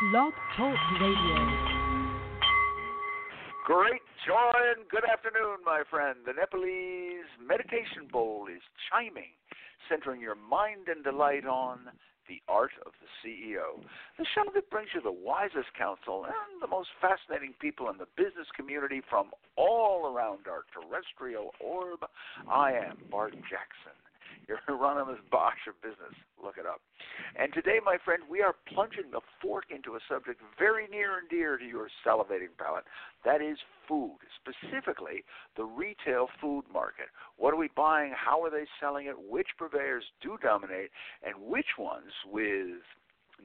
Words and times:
Blog 0.00 0.32
Talk 0.56 0.78
Radio. 1.00 1.42
Great 3.66 4.06
joy 4.24 4.54
and 4.70 4.86
good 4.88 5.02
afternoon, 5.02 5.58
my 5.66 5.82
friend. 5.90 6.20
The 6.24 6.34
Nepalese 6.38 7.26
meditation 7.42 8.06
bowl 8.06 8.46
is 8.46 8.62
chiming, 8.86 9.34
centering 9.90 10.20
your 10.20 10.36
mind 10.36 10.86
and 10.86 11.02
delight 11.02 11.46
on 11.46 11.90
the 12.28 12.38
art 12.46 12.70
of 12.86 12.92
the 13.02 13.10
CEO. 13.18 13.82
The 14.22 14.26
show 14.36 14.46
that 14.54 14.70
brings 14.70 14.90
you 14.94 15.02
the 15.02 15.10
wisest 15.10 15.74
counsel 15.76 16.26
and 16.26 16.62
the 16.62 16.70
most 16.70 16.90
fascinating 17.02 17.54
people 17.58 17.90
in 17.90 17.98
the 17.98 18.06
business 18.14 18.46
community 18.54 19.02
from 19.10 19.34
all 19.56 20.06
around 20.06 20.46
our 20.46 20.62
terrestrial 20.70 21.50
orb. 21.58 22.06
I 22.46 22.70
am 22.70 22.98
Bart 23.10 23.34
Jackson 23.50 23.97
Hieronymus 24.48 25.20
Bosch 25.30 25.66
of 25.68 25.80
business. 25.82 26.14
Look 26.42 26.56
it 26.58 26.66
up. 26.66 26.80
And 27.36 27.52
today, 27.52 27.78
my 27.84 27.98
friend, 28.04 28.22
we 28.30 28.40
are 28.42 28.54
plunging 28.72 29.10
the 29.12 29.20
fork 29.42 29.64
into 29.70 29.94
a 29.96 30.00
subject 30.08 30.40
very 30.58 30.86
near 30.88 31.18
and 31.18 31.28
dear 31.28 31.58
to 31.58 31.64
your 31.64 31.88
salivating 32.06 32.56
palate. 32.56 32.84
That 33.24 33.42
is 33.42 33.58
food, 33.86 34.18
specifically 34.40 35.24
the 35.56 35.64
retail 35.64 36.28
food 36.40 36.64
market. 36.72 37.06
What 37.36 37.52
are 37.52 37.58
we 37.58 37.68
buying? 37.76 38.12
How 38.16 38.42
are 38.42 38.50
they 38.50 38.64
selling 38.80 39.06
it? 39.06 39.16
Which 39.18 39.48
purveyors 39.58 40.04
do 40.22 40.38
dominate? 40.42 40.90
And 41.22 41.34
which 41.38 41.76
ones, 41.78 42.12
with 42.26 42.80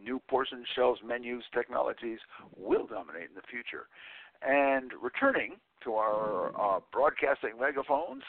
new 0.02 0.20
portion 0.30 0.64
shelves, 0.76 1.02
menus, 1.06 1.44
technologies, 1.54 2.20
will 2.56 2.88
dominate 2.88 3.30
in 3.30 3.36
the 3.36 3.48
future? 3.50 3.88
And 4.46 4.92
returning 5.02 5.56
to 5.84 5.94
our 5.94 6.52
uh, 6.60 6.80
broadcasting 6.92 7.60
megaphones, 7.60 8.24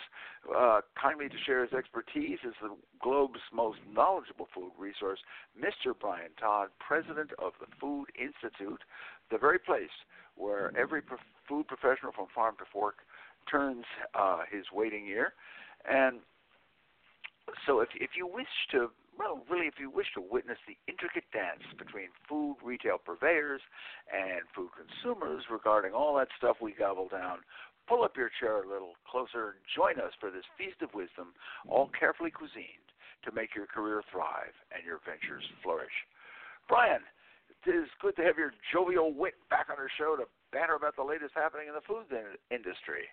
uh, 0.57 0.81
kindly 1.01 1.29
to 1.29 1.37
share 1.47 1.63
his 1.63 1.73
expertise 1.73 2.39
is 2.47 2.55
the 2.61 2.75
globe's 3.03 3.41
most 3.53 3.79
knowledgeable 3.91 4.49
food 4.55 4.73
resource, 4.79 5.21
Mr. 5.59 5.95
Brian 5.99 6.31
Todd, 6.39 6.69
president 6.79 7.31
of 7.39 7.53
the 7.61 7.67
Food 7.81 8.07
Institute, 8.21 8.83
the 9.31 9.39
very 9.39 9.59
place 9.59 9.95
where 10.37 10.77
every 10.77 11.01
food 11.49 11.67
professional 11.69 12.13
from 12.13 12.27
farm 12.35 12.57
to 12.59 12.65
fork 12.73 12.97
turns 13.51 13.85
uh, 14.15 14.43
his 14.51 14.65
waiting 14.73 15.07
ear. 15.07 15.33
And 15.89 16.21
so, 17.67 17.81
if 17.81 17.89
if 17.95 18.11
you 18.17 18.27
wish 18.27 18.49
to 18.73 18.91
well, 19.19 19.43
really, 19.49 19.67
if 19.67 19.79
you 19.79 19.91
wish 19.91 20.07
to 20.15 20.23
witness 20.23 20.59
the 20.67 20.77
intricate 20.91 21.25
dance 21.33 21.63
between 21.79 22.09
food 22.29 22.57
retail 22.63 22.99
purveyors 22.99 23.63
and 24.11 24.43
food 24.55 24.71
consumers 24.75 25.45
regarding 25.51 25.93
all 25.93 26.17
that 26.17 26.29
stuff 26.37 26.57
we 26.61 26.73
gobble 26.73 27.09
down, 27.09 27.39
pull 27.87 28.03
up 28.03 28.17
your 28.17 28.31
chair 28.41 28.63
a 28.63 28.69
little 28.69 28.95
closer 29.07 29.55
and 29.55 29.61
join 29.75 30.01
us 30.01 30.13
for 30.19 30.31
this 30.31 30.47
feast 30.57 30.81
of 30.83 30.95
wisdom, 30.95 31.35
all 31.69 31.91
carefully 31.99 32.31
cuisined 32.31 32.89
to 33.25 33.33
make 33.33 33.55
your 33.55 33.67
career 33.67 34.03
thrive 34.11 34.55
and 34.75 34.85
your 34.85 35.01
ventures 35.05 35.45
flourish. 35.63 35.95
Brian, 36.69 37.01
it 37.49 37.71
is 37.71 37.89
good 38.01 38.17
to 38.17 38.23
have 38.23 38.37
your 38.37 38.53
jovial 38.73 39.13
wit 39.13 39.35
back 39.49 39.69
on 39.71 39.77
our 39.79 39.91
show 39.97 40.17
to 40.17 40.25
banter 40.53 40.75
about 40.75 40.97
the 40.97 41.05
latest 41.05 41.33
happening 41.35 41.69
in 41.69 41.75
the 41.75 41.85
food 41.85 42.05
industry. 42.51 43.09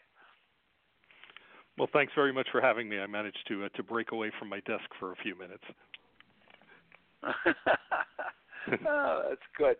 Well, 1.78 1.88
thanks 1.92 2.12
very 2.16 2.34
much 2.34 2.48
for 2.52 2.60
having 2.60 2.90
me. 2.90 3.00
I 3.00 3.08
managed 3.08 3.48
to 3.48 3.66
uh, 3.66 3.70
to 3.76 3.84
break 3.84 4.12
away 4.12 4.32
from 4.38 4.50
my 4.50 4.60
desk 4.62 4.84
for 5.00 5.14
a 5.14 5.16
few 5.24 5.38
minutes. 5.38 5.64
oh, 8.88 9.24
that's 9.30 9.48
good. 9.58 9.78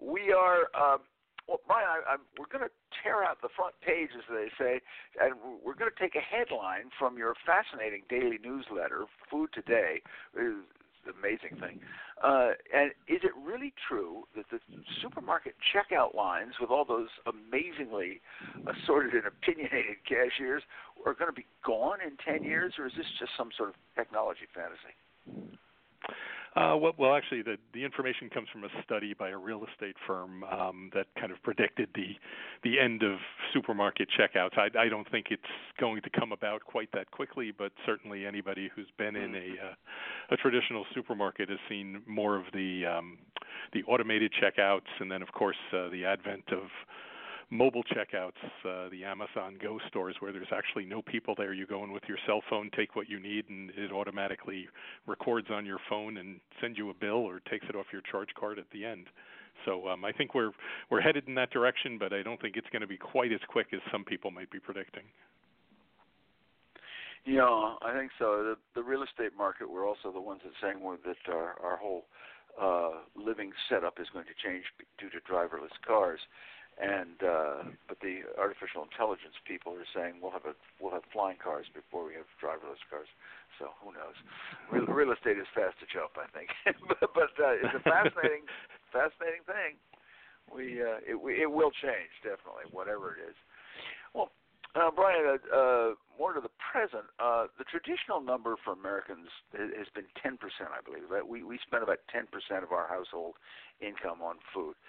We 0.00 0.32
are. 0.32 0.68
Um, 0.74 1.00
well, 1.48 1.58
Brian, 1.66 1.88
I, 1.88 2.14
I'm, 2.14 2.20
we're 2.38 2.46
going 2.46 2.62
to 2.62 2.74
tear 3.02 3.24
out 3.24 3.42
the 3.42 3.50
front 3.56 3.74
page, 3.82 4.10
as 4.14 4.22
they 4.30 4.46
say, 4.54 4.80
and 5.20 5.34
we're 5.64 5.74
going 5.74 5.90
to 5.90 5.98
take 5.98 6.14
a 6.14 6.22
headline 6.22 6.94
from 6.98 7.18
your 7.18 7.34
fascinating 7.44 8.02
daily 8.08 8.38
newsletter, 8.38 9.06
Food 9.30 9.50
Today. 9.52 9.98
It's 10.36 10.62
an 11.06 11.12
amazing 11.18 11.58
thing. 11.58 11.80
Uh, 12.22 12.54
and 12.70 12.92
is 13.08 13.26
it 13.26 13.32
really 13.34 13.72
true 13.88 14.30
that 14.36 14.44
the 14.52 14.60
supermarket 15.02 15.54
checkout 15.74 16.14
lines, 16.14 16.54
with 16.60 16.70
all 16.70 16.84
those 16.84 17.08
amazingly 17.26 18.20
assorted 18.70 19.14
and 19.14 19.26
opinionated 19.26 19.98
cashiers, 20.08 20.62
are 21.04 21.14
going 21.14 21.30
to 21.30 21.34
be 21.34 21.46
gone 21.66 21.98
in 21.98 22.14
10 22.22 22.44
years, 22.44 22.74
or 22.78 22.86
is 22.86 22.92
this 22.96 23.06
just 23.18 23.32
some 23.36 23.50
sort 23.56 23.70
of 23.70 23.74
technology 23.96 24.46
fantasy? 24.54 24.94
Uh, 26.56 26.76
well, 26.76 26.92
well, 26.98 27.14
actually, 27.14 27.42
the 27.42 27.56
the 27.72 27.84
information 27.84 28.28
comes 28.28 28.48
from 28.52 28.64
a 28.64 28.68
study 28.82 29.14
by 29.14 29.28
a 29.28 29.36
real 29.36 29.64
estate 29.70 29.94
firm 30.04 30.42
um, 30.44 30.90
that 30.92 31.06
kind 31.18 31.30
of 31.30 31.40
predicted 31.44 31.88
the 31.94 32.16
the 32.64 32.80
end 32.80 33.04
of 33.04 33.18
supermarket 33.52 34.08
checkouts. 34.18 34.58
I, 34.58 34.68
I 34.76 34.88
don't 34.88 35.08
think 35.10 35.26
it's 35.30 35.42
going 35.78 36.02
to 36.02 36.10
come 36.10 36.32
about 36.32 36.64
quite 36.64 36.90
that 36.92 37.08
quickly, 37.12 37.52
but 37.56 37.70
certainly 37.86 38.26
anybody 38.26 38.68
who's 38.74 38.90
been 38.98 39.14
in 39.14 39.36
a 39.36 39.48
uh, 39.64 39.74
a 40.30 40.36
traditional 40.36 40.84
supermarket 40.92 41.48
has 41.50 41.58
seen 41.68 42.02
more 42.06 42.36
of 42.36 42.44
the 42.52 42.84
um, 42.84 43.18
the 43.72 43.84
automated 43.84 44.32
checkouts, 44.42 44.90
and 44.98 45.08
then 45.10 45.22
of 45.22 45.30
course 45.30 45.56
uh, 45.72 45.88
the 45.90 46.04
advent 46.04 46.44
of 46.50 46.68
mobile 47.50 47.82
checkouts, 47.82 48.38
uh, 48.64 48.88
the 48.90 49.04
Amazon 49.04 49.58
Go 49.60 49.78
stores 49.88 50.16
where 50.20 50.32
there's 50.32 50.52
actually 50.52 50.84
no 50.84 51.02
people 51.02 51.34
there. 51.36 51.52
You 51.52 51.66
go 51.66 51.82
in 51.84 51.92
with 51.92 52.04
your 52.08 52.18
cell 52.26 52.42
phone, 52.48 52.70
take 52.76 52.94
what 52.94 53.08
you 53.08 53.20
need, 53.20 53.48
and 53.48 53.70
it 53.76 53.92
automatically 53.92 54.68
records 55.06 55.48
on 55.50 55.66
your 55.66 55.78
phone 55.88 56.16
and 56.18 56.40
sends 56.60 56.78
you 56.78 56.90
a 56.90 56.94
bill 56.94 57.16
or 57.16 57.40
takes 57.50 57.66
it 57.68 57.74
off 57.74 57.86
your 57.92 58.02
charge 58.10 58.28
card 58.38 58.58
at 58.58 58.66
the 58.72 58.84
end. 58.84 59.06
So 59.64 59.88
um, 59.88 60.04
I 60.04 60.12
think 60.12 60.34
we're 60.34 60.52
we're 60.90 61.00
headed 61.00 61.24
in 61.26 61.34
that 61.34 61.50
direction, 61.50 61.98
but 61.98 62.12
I 62.12 62.22
don't 62.22 62.40
think 62.40 62.56
it's 62.56 62.68
going 62.70 62.82
to 62.82 62.88
be 62.88 62.96
quite 62.96 63.32
as 63.32 63.40
quick 63.48 63.68
as 63.74 63.80
some 63.92 64.04
people 64.04 64.30
might 64.30 64.50
be 64.50 64.58
predicting. 64.58 65.02
Yeah, 67.26 67.74
I 67.82 67.92
think 67.92 68.12
so. 68.18 68.42
The, 68.42 68.80
the 68.80 68.82
real 68.82 69.02
estate 69.02 69.36
market, 69.36 69.70
we're 69.70 69.86
also 69.86 70.10
the 70.10 70.20
ones 70.20 70.40
that 70.44 70.52
saying 70.62 70.80
that 71.04 71.16
our, 71.30 71.54
our 71.62 71.76
whole 71.76 72.06
uh, 72.60 73.04
living 73.14 73.52
setup 73.68 74.00
is 74.00 74.06
going 74.12 74.24
to 74.24 74.48
change 74.48 74.64
due 74.98 75.10
to 75.10 75.20
driverless 75.30 75.76
cars 75.86 76.20
and 76.80 77.20
uh, 77.20 77.58
but 77.92 78.00
the 78.00 78.24
artificial 78.40 78.80
intelligence 78.80 79.36
people 79.44 79.76
are 79.76 79.90
saying 79.92 80.16
we'll 80.24 80.32
have 80.32 80.48
a 80.48 80.56
we'll 80.80 80.96
have 80.96 81.04
flying 81.12 81.36
cars 81.36 81.68
before 81.76 82.08
we 82.08 82.16
have 82.16 82.24
driverless 82.40 82.80
cars. 82.88 83.08
So 83.60 83.68
who 83.84 83.92
knows? 83.92 84.16
Real, 84.72 84.88
real 84.88 85.12
estate 85.12 85.36
is 85.36 85.44
fast 85.52 85.76
to 85.84 85.86
jump, 85.92 86.16
I 86.16 86.24
think. 86.32 86.48
but 86.88 87.12
but 87.12 87.36
uh, 87.36 87.60
it's 87.60 87.76
a 87.76 87.84
fascinating 87.84 88.48
fascinating 88.96 89.44
thing. 89.44 89.76
We 90.48 90.80
uh, 90.80 91.04
it 91.04 91.20
we, 91.20 91.44
it 91.44 91.52
will 91.52 91.70
change 91.84 92.16
definitely, 92.24 92.64
whatever 92.72 93.12
it 93.12 93.28
is. 93.28 93.36
Well, 94.16 94.32
uh, 94.72 94.88
Brian, 94.88 95.20
uh, 95.28 95.36
uh, 95.52 95.88
more 96.16 96.32
to 96.32 96.40
the 96.40 96.52
present, 96.72 97.04
uh, 97.20 97.52
the 97.60 97.68
traditional 97.68 98.24
number 98.24 98.56
for 98.64 98.72
Americans 98.72 99.28
has 99.52 99.88
been 99.92 100.08
10%, 100.16 100.40
I 100.72 100.80
believe. 100.80 101.12
Right? 101.12 101.26
We 101.26 101.44
we 101.44 101.60
spend 101.60 101.84
about 101.84 102.00
10% 102.08 102.24
of 102.64 102.72
our 102.72 102.88
household 102.88 103.36
income 103.84 104.24
on 104.24 104.40
food, 104.56 104.80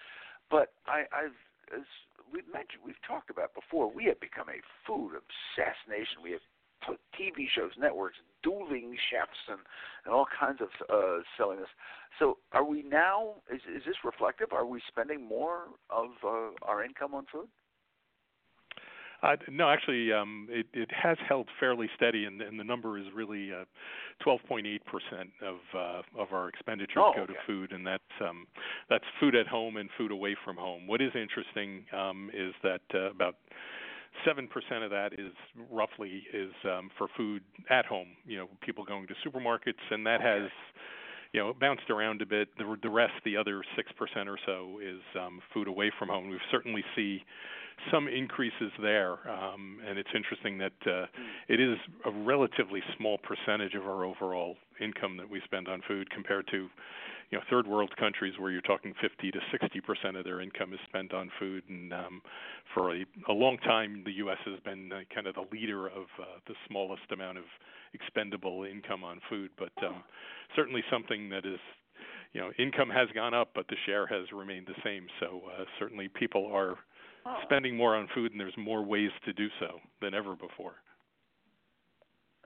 but 0.47 0.71
I, 0.87 1.03
I've 1.11 1.35
as 1.75 1.85
we've 2.31 2.47
mentioned, 2.51 2.81
we've 2.85 3.01
talked 3.07 3.29
about 3.29 3.53
before, 3.53 3.91
we 3.91 4.05
have 4.05 4.19
become 4.19 4.49
a 4.49 4.61
food 4.85 5.13
obsessed 5.15 5.85
nation. 5.89 6.23
We 6.23 6.31
have 6.31 6.41
TV 7.13 7.45
shows, 7.53 7.71
networks, 7.77 8.17
dueling 8.43 8.97
chefs, 9.09 9.37
and, 9.47 9.59
and 10.05 10.13
all 10.13 10.25
kinds 10.39 10.59
of 10.61 10.69
uh, 10.89 11.21
selling 11.37 11.59
this. 11.59 11.69
So, 12.19 12.37
are 12.53 12.63
we 12.63 12.81
now? 12.81 13.35
Is, 13.53 13.61
is 13.69 13.83
this 13.85 13.95
reflective? 14.03 14.51
Are 14.51 14.65
we 14.65 14.81
spending 14.87 15.27
more 15.27 15.65
of 15.89 16.09
uh, 16.23 16.49
our 16.63 16.83
income 16.83 17.13
on 17.13 17.25
food? 17.31 17.47
Uh, 19.23 19.35
no, 19.49 19.69
actually, 19.69 20.11
um, 20.11 20.47
it, 20.49 20.65
it 20.73 20.89
has 20.91 21.17
held 21.27 21.47
fairly 21.59 21.87
steady, 21.95 22.25
and, 22.25 22.41
and 22.41 22.59
the 22.59 22.63
number 22.63 22.97
is 22.97 23.05
really 23.13 23.51
uh, 23.53 23.65
12.8 24.25 24.79
percent 24.85 25.29
of 25.45 25.57
uh, 25.75 26.01
of 26.19 26.33
our 26.33 26.49
expenditures 26.49 26.97
oh, 26.97 27.13
go 27.15 27.21
okay. 27.23 27.33
to 27.33 27.39
food, 27.45 27.71
and 27.71 27.85
that's 27.85 28.03
um, 28.19 28.47
that's 28.89 29.03
food 29.19 29.35
at 29.35 29.47
home 29.47 29.77
and 29.77 29.89
food 29.97 30.11
away 30.11 30.35
from 30.43 30.55
home. 30.57 30.87
What 30.87 31.01
is 31.01 31.11
interesting 31.13 31.85
um, 31.95 32.31
is 32.33 32.53
that 32.63 32.81
uh, 32.95 33.11
about 33.11 33.35
seven 34.25 34.47
percent 34.47 34.83
of 34.83 34.89
that 34.89 35.13
is 35.13 35.31
roughly 35.69 36.23
is 36.33 36.51
um, 36.65 36.89
for 36.97 37.07
food 37.15 37.43
at 37.69 37.85
home. 37.85 38.07
You 38.25 38.37
know, 38.37 38.47
people 38.61 38.83
going 38.83 39.07
to 39.07 39.13
supermarkets, 39.27 39.81
and 39.91 40.05
that 40.07 40.21
okay. 40.21 40.41
has 40.41 40.49
you 41.31 41.41
know 41.41 41.53
bounced 41.59 41.91
around 41.91 42.23
a 42.23 42.25
bit. 42.25 42.49
The, 42.57 42.75
the 42.81 42.89
rest, 42.89 43.13
the 43.23 43.37
other 43.37 43.63
six 43.75 43.91
percent 43.91 44.27
or 44.27 44.39
so, 44.47 44.79
is 44.83 45.01
um, 45.19 45.41
food 45.53 45.67
away 45.67 45.91
from 45.99 46.09
home. 46.09 46.29
We 46.29 46.39
certainly 46.49 46.83
see 46.95 47.23
some 47.91 48.07
increases 48.07 48.71
there, 48.81 49.13
um, 49.29 49.79
and 49.87 49.97
it's 49.97 50.09
interesting 50.15 50.57
that 50.59 50.73
uh, 50.85 51.05
it 51.47 51.59
is 51.59 51.77
a 52.05 52.11
relatively 52.11 52.81
small 52.97 53.17
percentage 53.17 53.73
of 53.75 53.83
our 53.83 54.03
overall 54.03 54.55
income 54.79 55.17
that 55.17 55.29
we 55.29 55.41
spend 55.45 55.67
on 55.67 55.81
food 55.87 56.09
compared 56.11 56.47
to, 56.51 56.69
you 57.31 57.37
know 57.37 57.43
third 57.49 57.65
world 57.65 57.95
countries 57.97 58.33
where 58.37 58.51
you're 58.51 58.61
talking 58.61 58.93
50 59.01 59.31
to 59.31 59.39
60 59.51 59.81
percent 59.81 60.17
of 60.17 60.25
their 60.25 60.41
income 60.41 60.73
is 60.73 60.79
spent 60.87 61.13
on 61.13 61.31
food, 61.39 61.63
and 61.69 61.93
um, 61.93 62.21
for 62.73 62.95
a, 62.95 63.05
a 63.29 63.33
long 63.33 63.57
time 63.59 64.03
the 64.05 64.11
U.S. 64.13 64.37
has 64.45 64.59
been 64.59 64.91
uh, 64.91 64.99
kind 65.13 65.27
of 65.27 65.35
the 65.35 65.45
leader 65.51 65.87
of 65.87 66.05
uh, 66.19 66.39
the 66.47 66.55
smallest 66.67 67.09
amount 67.11 67.37
of 67.37 67.45
expendable 67.93 68.65
income 68.65 69.03
on 69.03 69.19
food, 69.29 69.49
but 69.57 69.71
um, 69.85 70.03
certainly 70.55 70.83
something 70.91 71.29
that 71.29 71.45
is 71.45 71.59
you 72.33 72.41
know 72.41 72.51
income 72.59 72.89
has 72.89 73.07
gone 73.15 73.33
up, 73.33 73.51
but 73.55 73.67
the 73.69 73.77
share 73.85 74.05
has 74.07 74.31
remained 74.33 74.67
the 74.67 74.79
same. 74.83 75.07
So 75.19 75.41
uh, 75.57 75.63
certainly 75.79 76.09
people 76.09 76.49
are 76.53 76.77
Oh. 77.25 77.37
spending 77.43 77.77
more 77.77 77.95
on 77.95 78.07
food, 78.15 78.31
and 78.31 78.39
there's 78.39 78.57
more 78.57 78.83
ways 78.83 79.11
to 79.25 79.33
do 79.33 79.47
so 79.59 79.79
than 80.01 80.13
ever 80.13 80.35
before. 80.35 80.75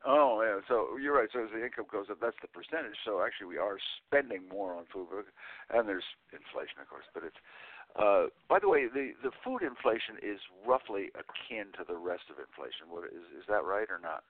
Oh 0.05 0.43
yeah, 0.45 0.61
so 0.67 0.97
you're 1.01 1.17
right. 1.17 1.29
So 1.33 1.43
as 1.43 1.49
the 1.51 1.63
income 1.65 1.85
goes 1.91 2.07
up, 2.11 2.19
that's 2.21 2.37
the 2.41 2.47
percentage. 2.47 2.93
So 3.03 3.23
actually, 3.25 3.47
we 3.47 3.57
are 3.57 3.77
spending 4.05 4.47
more 4.47 4.75
on 4.75 4.85
food, 4.93 5.07
and 5.73 5.89
there's 5.89 6.05
inflation, 6.31 6.77
of 6.79 6.87
course. 6.89 7.05
But 7.13 7.23
it's 7.23 7.41
uh, 7.97 8.27
by 8.47 8.59
the 8.59 8.69
way, 8.69 8.85
the 8.85 9.13
the 9.23 9.31
food 9.43 9.63
inflation 9.63 10.21
is 10.21 10.39
roughly 10.67 11.09
akin 11.17 11.73
to 11.79 11.83
the 11.87 11.97
rest 11.97 12.29
of 12.29 12.37
inflation. 12.37 12.85
What 12.89 13.05
is 13.05 13.25
is 13.33 13.45
that 13.47 13.63
right 13.65 13.87
or 13.89 13.97
not? 13.97 14.21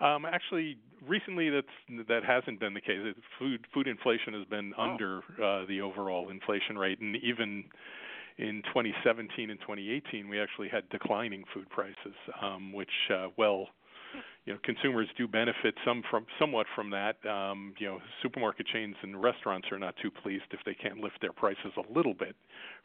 Um, 0.00 0.24
actually, 0.24 0.78
recently 1.06 1.50
that's 1.50 2.08
that 2.08 2.24
hasn't 2.24 2.60
been 2.60 2.72
the 2.72 2.80
case. 2.80 3.00
Food 3.38 3.66
food 3.74 3.88
inflation 3.88 4.32
has 4.34 4.44
been 4.48 4.72
Oh. 4.78 4.82
under 4.88 5.18
uh, 5.42 5.66
the 5.66 5.80
overall 5.80 6.30
inflation 6.30 6.78
rate, 6.78 7.00
and 7.00 7.16
even 7.16 7.64
in 8.38 8.62
2017 8.66 9.50
and 9.50 9.60
2018, 9.60 10.28
we 10.28 10.40
actually 10.40 10.68
had 10.68 10.88
declining 10.90 11.44
food 11.54 11.68
prices, 11.70 12.14
um, 12.42 12.72
which 12.72 12.90
uh, 13.12 13.28
well, 13.36 13.68
you 14.44 14.52
know, 14.52 14.58
consumers 14.62 15.08
do 15.18 15.26
benefit 15.26 15.74
some 15.84 16.02
from 16.10 16.26
somewhat 16.38 16.66
from 16.74 16.90
that. 16.90 17.16
Um, 17.26 17.74
you 17.78 17.86
know, 17.86 17.98
supermarket 18.22 18.66
chains 18.66 18.94
and 19.02 19.20
restaurants 19.20 19.66
are 19.72 19.78
not 19.78 19.94
too 20.00 20.10
pleased 20.10 20.44
if 20.52 20.60
they 20.64 20.74
can't 20.74 20.98
lift 20.98 21.20
their 21.20 21.32
prices 21.32 21.72
a 21.76 21.92
little 21.92 22.14
bit 22.14 22.36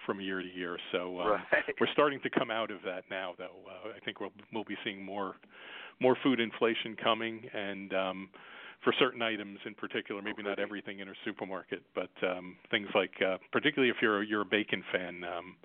from 0.06 0.19
year 0.19 0.42
to 0.42 0.48
year. 0.48 0.77
So 0.92 1.19
um, 1.19 1.27
right. 1.27 1.63
we're 1.80 1.92
starting 1.94 2.19
to 2.21 2.30
come 2.30 2.50
out 2.50 2.71
of 2.71 2.80
that 2.86 3.03
now, 3.09 3.33
though. 3.38 3.69
Uh, 3.69 3.89
I 3.95 4.00
think 4.03 4.19
we'll 4.19 4.33
we'll 4.53 4.63
be 4.63 4.77
seeing 4.83 5.03
more 5.03 5.36
more 6.00 6.18
food 6.24 6.39
inflation 6.39 6.95
coming, 7.01 7.44
and 7.53 7.94
um, 7.94 8.30
for 8.83 8.93
certain 8.99 9.21
items 9.21 9.59
in 9.65 9.73
particular, 9.75 10.21
maybe 10.21 10.41
not 10.43 10.59
everything 10.59 10.99
in 10.99 11.07
a 11.09 11.13
supermarket, 11.25 11.83
but 11.93 12.09
um, 12.27 12.55
things 12.71 12.87
like, 12.95 13.11
uh, 13.25 13.37
particularly 13.51 13.89
if 13.89 13.97
you're 14.01 14.23
you're 14.23 14.41
a 14.41 14.45
bacon 14.45 14.83
fan. 14.91 15.23
Um, 15.23 15.55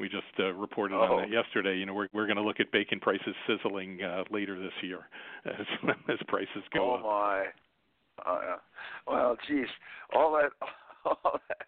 we 0.00 0.08
just 0.08 0.24
uh, 0.40 0.52
reported 0.54 0.96
Oh. 0.96 1.02
on 1.02 1.20
that 1.22 1.30
yesterday. 1.30 1.76
You 1.76 1.86
know, 1.86 1.94
we're 1.94 2.08
we're 2.12 2.26
going 2.26 2.36
to 2.36 2.42
look 2.42 2.58
at 2.60 2.72
bacon 2.72 2.98
prices 3.00 3.34
sizzling 3.46 4.02
uh, 4.02 4.24
later 4.30 4.58
this 4.58 4.72
year 4.82 5.00
as 5.46 5.66
as 6.08 6.18
prices 6.26 6.64
go 6.72 6.92
oh 6.92 6.94
up. 6.94 7.02
my. 7.02 7.44
Oh 8.26 8.40
yeah. 8.42 8.56
Well, 9.06 9.36
geez, 9.46 9.66
all 10.14 10.32
that, 10.40 10.50
all 11.04 11.40
that, 11.48 11.58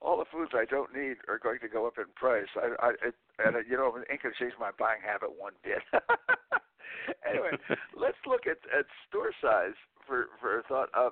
all 0.00 0.18
the 0.18 0.24
foods 0.30 0.52
I 0.54 0.64
don't 0.66 0.94
need 0.94 1.16
are 1.28 1.38
going 1.38 1.58
to 1.60 1.68
go 1.68 1.86
up 1.86 1.98
in 1.98 2.04
price. 2.14 2.46
I, 2.56 2.86
I, 2.86 2.90
it, 3.08 3.14
and 3.44 3.56
uh, 3.56 3.58
you 3.68 3.76
know, 3.76 3.94
it 3.96 4.06
ain't 4.10 4.22
going 4.22 4.34
to 4.34 4.40
change 4.44 4.54
my 4.60 4.70
buying 4.78 5.00
habit 5.04 5.30
one 5.36 5.52
bit. 5.64 5.82
anyway, 7.28 7.50
let's 7.98 8.18
look 8.26 8.46
at 8.46 8.58
at 8.76 8.86
store 9.08 9.32
size 9.42 9.76
for 10.06 10.26
for 10.40 10.58
a 10.58 10.62
thought. 10.62 10.88
Uh, 10.94 11.10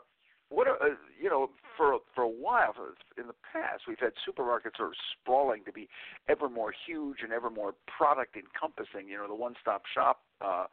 what 0.48 0.68
are, 0.68 0.76
uh, 0.82 0.94
you 1.20 1.30
know, 1.30 1.48
for 1.76 1.98
for 2.14 2.22
a 2.22 2.28
while 2.28 2.74
in 3.16 3.26
the 3.26 3.34
past, 3.52 3.84
we've 3.88 3.98
had 3.98 4.12
supermarkets 4.28 4.76
sort 4.76 4.90
of 4.90 4.96
sprawling 5.20 5.64
to 5.64 5.72
be 5.72 5.88
ever 6.28 6.48
more 6.48 6.72
huge 6.86 7.18
and 7.22 7.32
ever 7.32 7.48
more 7.48 7.74
product 7.86 8.36
encompassing. 8.36 9.08
You 9.08 9.18
know, 9.18 9.28
the 9.28 9.34
one 9.34 9.54
stop 9.60 9.82
shop 9.92 10.20
uh, 10.40 10.66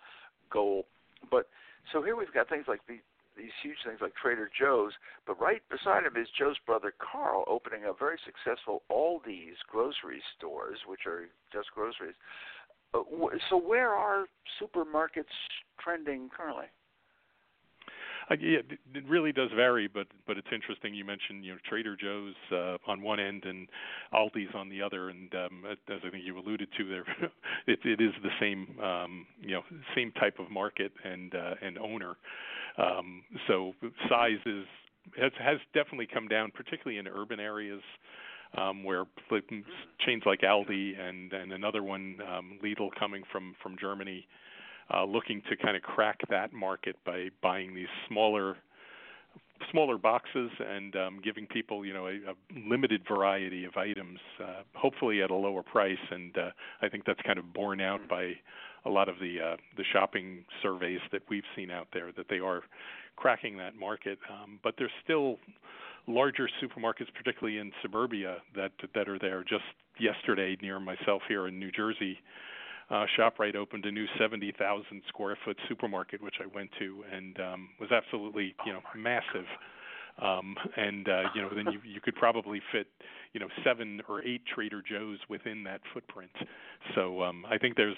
goal. 0.52 0.86
But 1.32 1.48
so 1.92 2.02
here 2.04 2.16
we've 2.16 2.34
got 2.34 2.50
things 2.50 2.66
like 2.68 2.82
the 2.88 3.00
these 3.38 3.56
huge 3.64 3.78
things 3.86 4.00
like 4.02 4.14
Trader 4.16 4.50
Joe's, 4.52 4.92
but 5.26 5.40
right 5.40 5.62
beside 5.72 6.04
him 6.04 6.18
is 6.20 6.28
Joe's 6.38 6.58
brother 6.66 6.94
Carl 7.00 7.46
opening 7.48 7.86
a 7.86 7.94
very 7.94 8.18
successful 8.26 8.84
Aldi's 8.92 9.56
grocery 9.66 10.22
stores, 10.36 10.80
which 10.86 11.08
are 11.08 11.30
just 11.54 11.72
groceries. 11.74 12.16
Uh, 12.94 13.04
so 13.50 13.58
where 13.58 13.94
are 13.94 14.26
supermarkets 14.60 15.32
trending 15.80 16.30
currently? 16.36 16.66
Yeah, 18.30 18.60
it- 18.60 18.80
really 19.08 19.32
does 19.32 19.52
vary, 19.56 19.88
but 19.88 20.08
but 20.28 20.38
it's 20.38 20.48
interesting. 20.52 20.94
You 20.94 21.06
mentioned 21.06 21.44
you 21.46 21.54
know 21.54 21.60
Trader 21.68 21.96
Joe's 21.96 22.36
uh, 22.52 22.78
on 22.88 23.02
one 23.02 23.20
end 23.20 23.46
and 23.46 23.68
Aldi's 24.14 24.54
on 24.56 24.70
the 24.70 24.82
other, 24.82 25.10
and 25.10 25.34
um, 25.36 25.64
as 25.68 25.78
I 26.06 26.10
think 26.10 26.24
you 26.26 26.38
alluded 26.38 26.70
to, 26.78 26.88
there 26.90 27.06
it, 27.68 27.80
it 27.84 28.02
is 28.02 28.14
the 28.24 28.30
same 28.40 28.80
um, 28.84 29.26
you 29.42 29.52
know 29.52 29.64
same 29.96 30.12
type 30.14 30.40
of 30.40 30.52
market 30.52 30.92
and 31.04 31.34
uh, 31.36 31.56
and 31.62 31.78
owner. 31.80 32.16
Um, 32.78 33.24
so 33.48 33.74
size 34.10 34.40
is 34.46 34.66
has 35.20 35.32
has 35.40 35.58
definitely 35.74 36.08
come 36.12 36.28
down, 36.28 36.52
particularly 36.52 37.00
in 37.00 37.08
urban 37.08 37.40
areas. 37.40 37.82
Um, 38.58 38.84
where 38.84 39.06
chains 40.06 40.24
like 40.26 40.42
Aldi 40.42 41.00
and 41.00 41.34
and 41.34 41.54
another 41.54 41.84
one 41.84 42.18
um, 42.28 42.60
Lidl 42.64 42.90
coming 43.00 43.24
from 43.32 43.56
from 43.62 43.76
Germany 43.80 44.28
looking 45.06 45.42
to 45.50 45.56
kind 45.56 45.76
of 45.76 45.84
crack 45.84 46.20
that 46.30 46.54
market 46.54 46.96
by 47.06 47.30
buying 47.42 47.76
these 47.76 47.88
smaller 48.08 48.58
smaller 49.72 49.98
boxes 49.98 50.50
and 50.60 50.96
um, 50.96 51.20
giving 51.24 51.46
people 51.48 51.86
you 51.86 51.94
know 51.94 52.08
a, 52.08 52.16
a 52.16 52.36
limited 52.68 53.02
variety 53.08 53.66
of 53.66 53.76
items, 53.78 54.20
uh, 54.42 54.62
hopefully 54.74 55.22
at 55.22 55.32
a 55.32 55.36
lower 55.36 55.64
price. 55.64 55.98
And 56.12 56.38
uh, 56.38 56.50
I 56.82 56.90
think 56.90 57.06
that's 57.06 57.22
kind 57.26 57.40
of 57.40 57.54
borne 57.54 57.82
out 57.82 58.08
by 58.10 58.34
a 58.86 58.90
lot 58.90 59.10
of 59.10 59.16
the 59.20 59.38
uh, 59.40 59.58
the 59.78 59.84
shopping 59.92 60.46
surveys 60.62 61.02
that 61.12 61.22
we've 61.30 61.44
seen 61.56 61.72
out 61.72 61.88
there 61.94 62.12
that 62.14 62.28
they 62.30 62.40
are 62.40 62.62
cracking 63.16 63.58
that 63.58 63.76
market. 63.76 64.18
Um, 64.30 64.60
but 64.64 64.76
there's 64.78 64.92
still 65.04 65.38
larger 66.08 66.50
supermarkets, 66.62 67.14
particularly 67.14 67.60
in 67.60 67.72
suburbia, 67.82 68.38
that 68.56 68.72
that 68.96 69.10
are 69.10 69.20
there. 69.20 69.44
Just 69.44 69.64
yesterday, 70.00 70.58
near 70.62 70.80
myself 70.80 71.22
here 71.28 71.48
in 71.48 71.60
New 71.60 71.72
Jersey, 71.72 72.18
uh, 72.90 73.06
Shoprite 73.18 73.56
opened 73.56 73.86
a 73.86 73.92
new 73.92 74.06
70,000 74.20 75.02
square 75.08 75.38
foot 75.46 75.58
supermarket, 75.68 76.22
which 76.22 76.36
I 76.42 76.48
went 76.56 76.70
to, 76.80 77.04
and 77.12 77.40
um, 77.40 77.70
was 77.80 77.92
absolutely, 77.92 78.56
you 78.66 78.74
know, 78.74 78.82
massive. 78.96 79.46
Um, 80.22 80.56
and 80.76 81.08
uh, 81.08 81.24
you 81.34 81.42
know, 81.42 81.50
then 81.56 81.72
you 81.72 81.80
you 81.86 82.02
could 82.02 82.16
probably 82.16 82.62
fit, 82.74 82.88
you 83.32 83.40
know, 83.40 83.48
seven 83.64 84.02
or 84.10 84.22
eight 84.26 84.42
Trader 84.54 84.82
Joe's 84.82 85.20
within 85.30 85.64
that 85.64 85.80
footprint. 85.94 86.32
So 86.94 87.24
um, 87.24 87.46
I 87.50 87.58
think 87.58 87.78
there's, 87.78 87.96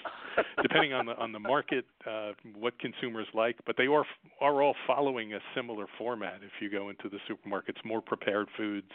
depending 0.62 0.92
on 0.92 1.06
the 1.06 1.16
on 1.16 1.32
the 1.32 1.40
market, 1.40 1.84
uh, 2.08 2.32
what 2.56 2.78
consumers 2.78 3.26
like, 3.34 3.56
but 3.66 3.76
they 3.76 3.86
are 3.86 4.04
are 4.40 4.62
all 4.62 4.76
following 4.86 5.34
a 5.34 5.40
similar 5.56 5.86
format. 5.98 6.40
If 6.44 6.52
you 6.60 6.70
go 6.70 6.90
into 6.90 7.08
the 7.08 7.18
supermarkets, 7.28 7.84
more 7.84 8.00
prepared 8.00 8.46
foods, 8.56 8.92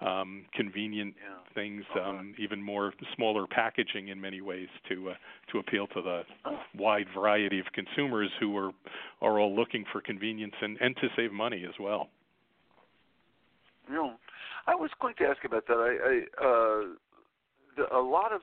um, 0.00 0.46
convenient 0.52 1.14
Yeah. 1.16 1.38
things, 1.54 1.84
Uh-huh. 1.90 2.10
um, 2.10 2.34
even 2.38 2.62
more 2.62 2.92
smaller 3.14 3.46
packaging 3.46 4.08
in 4.08 4.20
many 4.20 4.40
ways 4.40 4.68
to 4.88 5.10
uh, 5.10 5.14
to 5.48 5.58
appeal 5.58 5.86
to 5.88 6.02
the 6.02 6.24
wide 6.74 7.08
variety 7.14 7.58
of 7.58 7.66
consumers 7.72 8.30
who 8.40 8.56
are 8.56 8.72
are 9.22 9.38
all 9.38 9.54
looking 9.54 9.84
for 9.86 10.00
convenience 10.00 10.54
and 10.60 10.78
and 10.80 10.96
to 10.98 11.08
save 11.16 11.32
money 11.32 11.64
as 11.64 11.78
well. 11.78 12.10
Know, 13.88 14.18
I 14.66 14.74
was 14.74 14.90
going 15.00 15.14
to 15.18 15.24
ask 15.24 15.44
about 15.44 15.66
that. 15.68 15.74
I, 15.78 15.92
I 16.10 16.46
uh, 16.46 16.94
the, 17.76 17.96
a 17.96 18.00
lot 18.02 18.32
of 18.32 18.42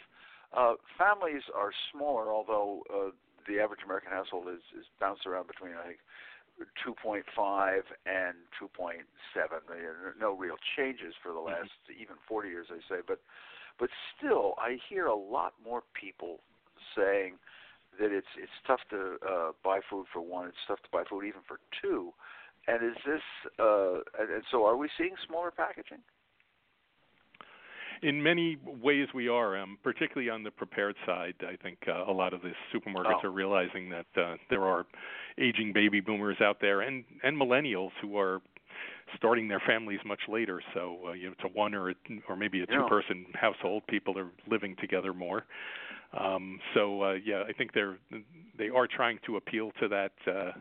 uh, 0.56 0.74
families 0.98 1.44
are 1.54 1.72
smaller, 1.92 2.32
although 2.32 2.84
uh, 2.94 3.10
the 3.48 3.60
average 3.60 3.82
American 3.84 4.12
household 4.12 4.48
is 4.48 4.62
is 4.80 4.86
bounced 5.00 5.25
around 5.25 5.48
between 5.48 5.74
I 5.74 5.86
think 5.88 6.00
2.5 6.86 7.24
and 8.05 8.36
2.7. 8.62 9.00
No 10.19 10.36
real 10.36 10.55
changes 10.77 11.13
for 11.22 11.33
the 11.33 11.39
last 11.39 11.72
even 11.89 12.15
40 12.27 12.50
years, 12.50 12.67
I 12.69 12.79
say. 12.89 13.01
But 13.05 13.19
but 13.79 13.89
still, 14.15 14.53
I 14.60 14.77
hear 14.88 15.07
a 15.07 15.15
lot 15.15 15.53
more 15.65 15.81
people 16.00 16.41
saying 16.95 17.33
that 18.00 18.12
it's 18.12 18.27
it's 18.38 18.51
tough 18.67 18.81
to 18.91 19.17
uh, 19.27 19.51
buy 19.63 19.79
food 19.89 20.05
for 20.13 20.22
one. 20.22 20.48
It's 20.48 20.57
tough 20.67 20.81
to 20.83 20.89
buy 20.91 21.03
food 21.10 21.25
even 21.25 21.41
for 21.48 21.60
two. 21.81 22.13
And 22.67 22.83
is 22.83 22.98
this 23.05 23.22
uh, 23.60 24.05
and, 24.19 24.29
and 24.29 24.43
so? 24.51 24.65
Are 24.65 24.77
we 24.77 24.89
seeing 24.98 25.15
smaller 25.27 25.51
packaging? 25.51 26.00
In 28.03 28.22
many 28.22 28.57
ways, 28.81 29.07
we 29.13 29.29
are, 29.29 29.57
um, 29.57 29.77
particularly 29.81 30.29
on 30.29 30.43
the 30.43 30.51
prepared 30.51 30.95
side. 31.05 31.36
I 31.41 31.55
think 31.55 31.77
uh, 31.88 32.03
a 32.05 32.12
lot 32.12 32.33
of 32.33 32.41
the 32.41 32.51
supermarkets 32.74 33.24
Oh. 33.24 33.27
are 33.29 33.31
realizing 33.31 33.89
that 33.89 34.05
uh, 34.17 34.36
there 34.50 34.63
are 34.63 34.86
aging 35.38 35.72
baby 35.72 36.01
boomers 36.01 36.38
out 36.41 36.57
there 36.60 36.81
and 36.81 37.05
and 37.24 37.38
millennials 37.38 37.91
who 38.01 38.17
are 38.17 38.41
starting 39.15 39.48
their 39.48 39.62
families 39.65 40.00
much 40.05 40.19
later. 40.27 40.62
So 40.74 41.00
uh, 41.07 41.12
you 41.13 41.27
know, 41.27 41.31
it's 41.31 41.43
a 41.45 41.57
one 41.57 41.74
or 41.74 41.91
a, 41.91 41.95
or 42.27 42.36
maybe 42.36 42.62
a 42.62 42.65
two-person 42.65 43.25
household. 43.36 43.83
People 43.88 44.19
are 44.19 44.29
living 44.50 44.75
together 44.81 45.13
more. 45.13 45.45
Um, 46.13 46.60
so 46.74 47.03
uh, 47.03 47.13
yeah, 47.25 47.43
I 47.48 47.53
think 47.53 47.74
they're 47.74 47.98
they 48.57 48.67
are 48.69 48.88
trying 48.88 49.19
to 49.27 49.38
appeal 49.38 49.72
to 49.79 49.88
that. 49.88 50.12
Uh, 50.27 50.51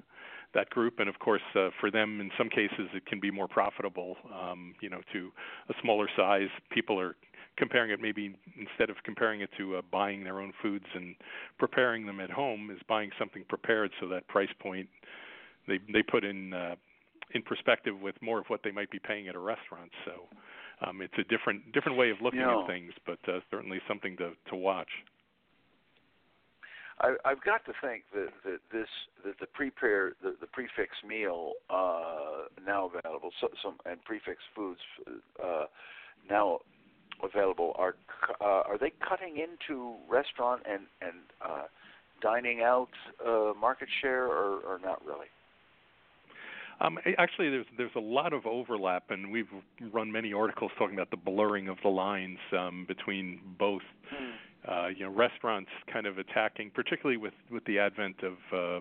that 0.55 0.69
group, 0.69 0.99
and 0.99 1.09
of 1.09 1.19
course, 1.19 1.41
uh, 1.55 1.71
for 1.81 1.91
them, 1.91 2.21
in 2.21 2.31
some 2.37 2.51
cases, 2.51 2.87
it 2.93 3.07
can 3.07 3.19
be 3.19 3.31
more 3.31 3.49
profitable. 3.49 4.17
Um, 4.39 4.75
you 4.83 4.91
know, 4.91 5.01
to 5.15 5.31
a 5.71 5.75
smaller 5.81 6.09
size, 6.15 6.51
people 6.71 7.01
are 7.01 7.17
comparing 7.57 7.91
it 7.91 8.01
maybe 8.01 8.35
instead 8.59 8.91
of 8.91 8.97
comparing 9.05 9.41
it 9.41 9.51
to 9.59 9.77
uh, 9.77 9.83
buying 9.91 10.25
their 10.25 10.41
own 10.41 10.53
foods 10.63 10.87
and 10.95 11.15
preparing 11.59 12.07
them 12.07 12.21
at 12.21 12.31
home, 12.31 12.71
is 12.71 12.81
buying 12.89 13.11
something 13.19 13.45
prepared. 13.49 13.91
So 14.01 14.09
that 14.09 14.27
price 14.29 14.53
point, 14.61 14.89
they 15.69 15.79
they 15.93 16.03
put 16.03 16.25
in 16.25 16.55
uh, 16.55 16.77
in 17.35 17.43
perspective 17.43 17.99
with 18.01 18.15
more 18.21 18.39
of 18.39 18.47
what 18.49 18.61
they 18.63 18.71
might 18.71 18.91
be 18.91 18.99
paying 18.99 19.29
at 19.29 19.35
a 19.35 19.39
restaurant. 19.39 19.91
So 20.05 20.13
um, 20.87 21.01
it's 21.01 21.15
a 21.19 21.25
different 21.25 21.73
different 21.73 21.99
way 21.99 22.11
of 22.11 22.21
looking 22.21 22.41
Yeah. 22.41 22.61
at 22.61 22.67
things, 22.67 22.93
but 23.07 23.19
uh, 23.29 23.41
certainly 23.51 23.81
something 23.89 24.17
to 24.19 24.33
to 24.51 24.57
watch. 24.57 24.91
I, 27.01 27.15
I've 27.25 27.43
got 27.43 27.65
to 27.67 27.73
think 27.83 28.05
that, 28.15 28.29
that 28.45 28.61
this 28.73 28.89
that 29.25 29.39
the 29.41 29.47
prepare 29.47 30.13
the, 30.23 30.37
the 30.41 30.47
prix 30.47 30.69
fixe 30.77 31.03
meal 31.07 31.53
uh, 31.71 32.47
now 32.65 32.91
available 32.95 33.31
so, 33.41 33.49
some 33.63 33.77
and 33.87 34.03
prix 34.05 34.21
fixe 34.25 34.43
foods 34.55 34.81
uh, 35.43 35.65
now 36.29 36.61
available 37.23 37.75
are 37.79 37.95
uh, 38.41 38.45
are 38.45 38.79
they 38.79 38.93
cutting 39.07 39.37
into 39.39 39.95
restaurant 40.09 40.63
and 40.69 40.83
and 41.01 41.15
uh, 41.45 41.63
dining 42.21 42.61
out 42.61 42.91
uh, 43.27 43.53
market 43.61 43.89
share 44.01 44.27
or, 44.27 44.61
or 44.61 44.81
not 44.83 45.05
really? 45.05 45.27
Um, 46.81 46.99
actually, 47.19 47.51
there's 47.51 47.67
there's 47.77 47.95
a 47.97 48.01
lot 48.01 48.33
of 48.33 48.47
overlap, 48.47 49.11
and 49.11 49.31
we've 49.31 49.49
run 49.93 50.11
many 50.11 50.33
articles 50.33 50.73
talking 50.79 50.95
about 50.95 51.11
the 51.11 51.17
blurring 51.17 51.69
of 51.69 51.77
the 51.83 51.89
lines 51.89 52.39
um, 52.57 52.85
between 52.89 53.41
both. 53.59 53.83
Uh, 54.69 54.87
you 54.97 55.05
know, 55.05 55.11
restaurants 55.11 55.71
kind 55.93 56.07
of 56.07 56.19
attacking, 56.19 56.71
particularly 56.71 57.17
with 57.17 57.35
with 57.51 57.65
the 57.65 57.79
advent 57.79 58.17
of 58.23 58.35
uh, 58.57 58.81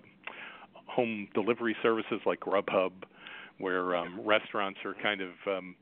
home 0.86 1.26
delivery 1.34 1.76
services 1.82 2.20
like 2.24 2.40
Grubhub, 2.40 2.92
where 3.58 3.96
um, 3.96 4.20
restaurants 4.24 4.78
are 4.84 4.94
kind 5.02 5.20
of 5.20 5.30
um, 5.46 5.74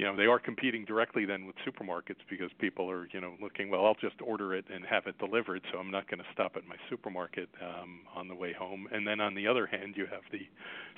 you 0.00 0.06
know 0.06 0.16
they 0.16 0.24
are 0.24 0.38
competing 0.38 0.86
directly 0.86 1.26
then 1.26 1.44
with 1.44 1.54
supermarkets 1.56 2.20
because 2.30 2.50
people 2.58 2.90
are 2.90 3.06
you 3.12 3.20
know 3.20 3.34
looking 3.40 3.68
well 3.68 3.84
I'll 3.84 4.00
just 4.00 4.16
order 4.26 4.54
it 4.54 4.64
and 4.72 4.82
have 4.86 5.06
it 5.06 5.18
delivered 5.18 5.60
so 5.70 5.78
I'm 5.78 5.90
not 5.90 6.08
going 6.10 6.20
to 6.20 6.26
stop 6.32 6.52
at 6.56 6.66
my 6.66 6.76
supermarket 6.88 7.50
um, 7.60 8.00
on 8.16 8.26
the 8.26 8.34
way 8.34 8.54
home. 8.58 8.88
And 8.92 9.06
then 9.06 9.20
on 9.20 9.34
the 9.34 9.46
other 9.46 9.66
hand 9.66 9.94
you 9.96 10.06
have 10.06 10.22
the 10.32 10.40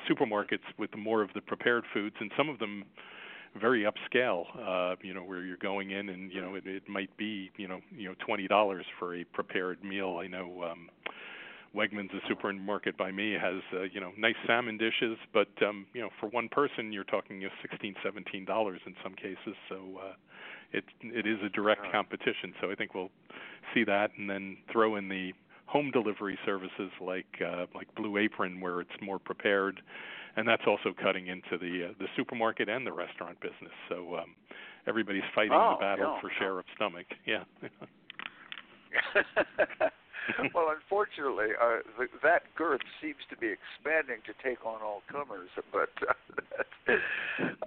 supermarkets 0.08 0.66
with 0.78 0.96
more 0.96 1.20
of 1.20 1.30
the 1.34 1.40
prepared 1.40 1.82
foods 1.92 2.14
and 2.20 2.30
some 2.36 2.48
of 2.48 2.60
them 2.60 2.84
very 3.60 3.84
upscale 3.84 4.44
uh 4.56 4.94
you 5.02 5.12
know 5.12 5.24
where 5.24 5.42
you're 5.42 5.58
going 5.58 5.90
in 5.90 6.08
and 6.08 6.32
you 6.32 6.40
know 6.40 6.54
it, 6.54 6.66
it 6.66 6.88
might 6.88 7.14
be 7.16 7.50
you 7.56 7.66
know 7.66 7.80
you 7.90 8.08
know 8.08 8.14
twenty 8.24 8.46
dollars 8.46 8.86
for 9.00 9.16
a 9.16 9.24
prepared 9.24 9.82
meal. 9.82 10.20
I 10.22 10.28
know 10.28 10.62
um 10.70 10.88
Wegmans, 11.74 12.12
a 12.12 12.20
supermarket 12.28 12.96
by 12.98 13.10
me, 13.10 13.32
has 13.32 13.62
uh, 13.72 13.82
you 13.82 14.00
know 14.00 14.12
nice 14.18 14.34
salmon 14.46 14.76
dishes, 14.76 15.16
but 15.32 15.48
um, 15.66 15.86
you 15.94 16.00
know 16.00 16.10
for 16.20 16.28
one 16.28 16.48
person 16.48 16.92
you're 16.92 17.04
talking 17.04 17.40
you 17.40 17.48
know, 17.48 17.52
sixteen, 17.62 17.94
seventeen 18.02 18.44
dollars 18.44 18.80
in 18.86 18.94
some 19.02 19.14
cases. 19.14 19.56
So 19.68 20.00
uh, 20.02 20.12
it 20.72 20.84
it 21.02 21.26
is 21.26 21.38
a 21.44 21.48
direct 21.48 21.90
competition. 21.90 22.52
So 22.60 22.70
I 22.70 22.74
think 22.74 22.94
we'll 22.94 23.10
see 23.74 23.84
that, 23.84 24.10
and 24.18 24.28
then 24.28 24.56
throw 24.70 24.96
in 24.96 25.08
the 25.08 25.32
home 25.66 25.90
delivery 25.90 26.38
services 26.44 26.90
like 27.00 27.26
uh, 27.40 27.66
like 27.74 27.92
Blue 27.94 28.18
Apron, 28.18 28.60
where 28.60 28.80
it's 28.80 28.90
more 29.00 29.18
prepared, 29.18 29.80
and 30.36 30.46
that's 30.46 30.64
also 30.66 30.92
cutting 31.02 31.28
into 31.28 31.56
the 31.58 31.88
uh, 31.90 31.94
the 31.98 32.06
supermarket 32.16 32.68
and 32.68 32.86
the 32.86 32.92
restaurant 32.92 33.40
business. 33.40 33.72
So 33.88 34.16
um, 34.16 34.34
everybody's 34.86 35.22
fighting 35.34 35.52
Oh, 35.54 35.76
the 35.78 35.84
battle 35.84 36.12
yeah, 36.14 36.20
for 36.20 36.30
yeah. 36.30 36.38
share 36.38 36.58
of 36.58 36.64
stomach. 36.76 37.06
Yeah. 37.26 37.44
well, 40.54 40.72
unfortunately, 40.74 41.54
uh, 41.60 41.82
th- 41.98 42.10
that 42.22 42.42
girth 42.56 42.80
seems 43.00 43.22
to 43.30 43.36
be 43.36 43.48
expanding 43.52 44.22
to 44.26 44.34
take 44.42 44.64
on 44.64 44.82
all 44.82 45.02
comers. 45.10 45.48
But 45.72 45.90
uh, 46.06 46.94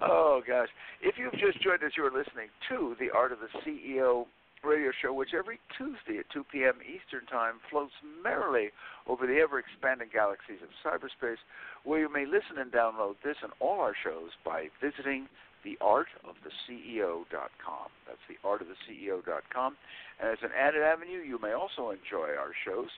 oh 0.02 0.42
gosh, 0.46 0.68
if 1.02 1.16
you've 1.18 1.36
just 1.40 1.62
joined 1.62 1.82
us, 1.82 1.92
you're 1.96 2.12
listening 2.12 2.48
to 2.68 2.96
the 2.98 3.10
Art 3.10 3.32
of 3.32 3.38
the 3.40 3.50
CEO 3.60 4.26
radio 4.64 4.90
show, 5.02 5.12
which 5.12 5.30
every 5.36 5.60
Tuesday 5.76 6.18
at 6.18 6.30
2 6.32 6.44
p.m. 6.50 6.74
Eastern 6.82 7.26
Time 7.26 7.54
floats 7.70 7.92
merrily 8.22 8.70
over 9.06 9.26
the 9.26 9.38
ever-expanding 9.38 10.08
galaxies 10.12 10.58
of 10.62 10.70
cyberspace, 10.82 11.38
where 11.84 12.00
you 12.00 12.12
may 12.12 12.26
listen 12.26 12.58
and 12.58 12.72
download 12.72 13.14
this 13.22 13.36
and 13.42 13.52
all 13.60 13.80
our 13.80 13.94
shows 13.94 14.30
by 14.44 14.66
visiting 14.82 15.28
theartoftheceo.com. 15.66 17.88
That's 18.06 18.22
theartoftheceo.com. 18.30 19.76
And 20.20 20.30
as 20.30 20.38
an 20.42 20.50
added 20.56 20.82
avenue, 20.82 21.18
you 21.18 21.40
may 21.42 21.52
also 21.52 21.90
enjoy 21.90 22.36
our 22.38 22.52
shows 22.64 22.88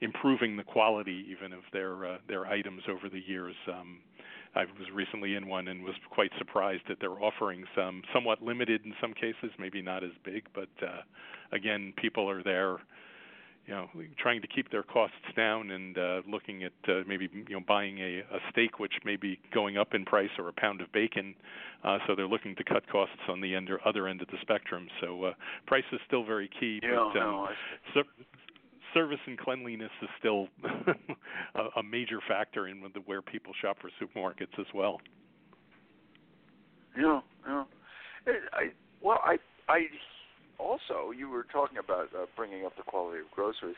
improving 0.00 0.56
the 0.56 0.62
quality 0.62 1.26
even 1.30 1.52
of 1.52 1.60
their 1.70 2.06
uh, 2.06 2.18
their 2.28 2.46
items 2.46 2.82
over 2.88 3.10
the 3.10 3.20
years. 3.20 3.54
Um, 3.68 3.98
I 4.54 4.60
was 4.60 4.88
recently 4.94 5.34
in 5.34 5.48
one 5.48 5.68
and 5.68 5.84
was 5.84 5.94
quite 6.10 6.30
surprised 6.38 6.84
at 6.88 6.98
their 6.98 7.22
offerings. 7.22 7.66
Um, 7.76 8.00
somewhat 8.14 8.42
limited 8.42 8.86
in 8.86 8.94
some 9.02 9.12
cases, 9.12 9.50
maybe 9.58 9.82
not 9.82 10.02
as 10.02 10.12
big, 10.24 10.44
but 10.54 10.70
uh, 10.82 11.02
again, 11.52 11.92
people 11.98 12.28
are 12.30 12.42
there, 12.42 12.78
you 13.66 13.74
know, 13.74 13.88
trying 14.18 14.40
to 14.40 14.46
keep 14.46 14.70
their 14.70 14.84
costs 14.84 15.16
down 15.36 15.72
and 15.72 15.98
uh, 15.98 16.22
looking 16.30 16.62
at 16.62 16.72
uh, 16.88 17.00
maybe 17.06 17.28
you 17.32 17.56
know 17.56 17.64
buying 17.66 17.98
a, 17.98 18.18
a 18.20 18.38
steak 18.50 18.78
which 18.78 18.92
may 19.04 19.16
be 19.16 19.40
going 19.52 19.76
up 19.76 19.92
in 19.92 20.04
price 20.04 20.30
or 20.38 20.48
a 20.48 20.52
pound 20.52 20.80
of 20.80 20.90
bacon. 20.92 21.34
Uh, 21.82 21.98
so 22.06 22.14
they're 22.14 22.28
looking 22.28 22.54
to 22.54 22.64
cut 22.64 22.88
costs 22.90 23.16
on 23.28 23.40
the 23.40 23.54
end 23.54 23.68
or 23.68 23.80
other 23.86 24.06
end 24.06 24.22
of 24.22 24.28
the 24.28 24.36
spectrum. 24.40 24.86
So 25.00 25.24
uh, 25.24 25.32
price 25.66 25.84
is 25.92 26.00
still 26.06 26.24
very 26.24 26.48
key, 26.60 26.80
Yeah, 26.82 27.10
but 27.12 27.20
um, 27.20 27.32
no, 27.32 27.48
ser- 27.92 28.24
service 28.94 29.18
and 29.26 29.36
cleanliness 29.36 29.90
is 30.00 30.08
still 30.18 30.48
a, 31.54 31.80
a 31.80 31.82
major 31.82 32.20
factor 32.28 32.68
in 32.68 32.80
the, 32.80 33.00
where 33.00 33.20
people 33.20 33.52
shop 33.60 33.78
for 33.80 33.90
supermarkets 34.00 34.58
as 34.60 34.66
well. 34.74 35.00
Yeah, 36.96 37.20
yeah. 37.46 37.64
It, 38.26 38.42
I 38.52 38.70
well, 39.02 39.18
I 39.24 39.38
I 39.68 39.86
also 40.58 41.10
you 41.16 41.28
were 41.28 41.46
talking 41.52 41.78
about 41.78 42.08
uh, 42.14 42.26
bringing 42.36 42.64
up 42.64 42.76
the 42.76 42.82
quality 42.82 43.20
of 43.20 43.30
groceries. 43.30 43.76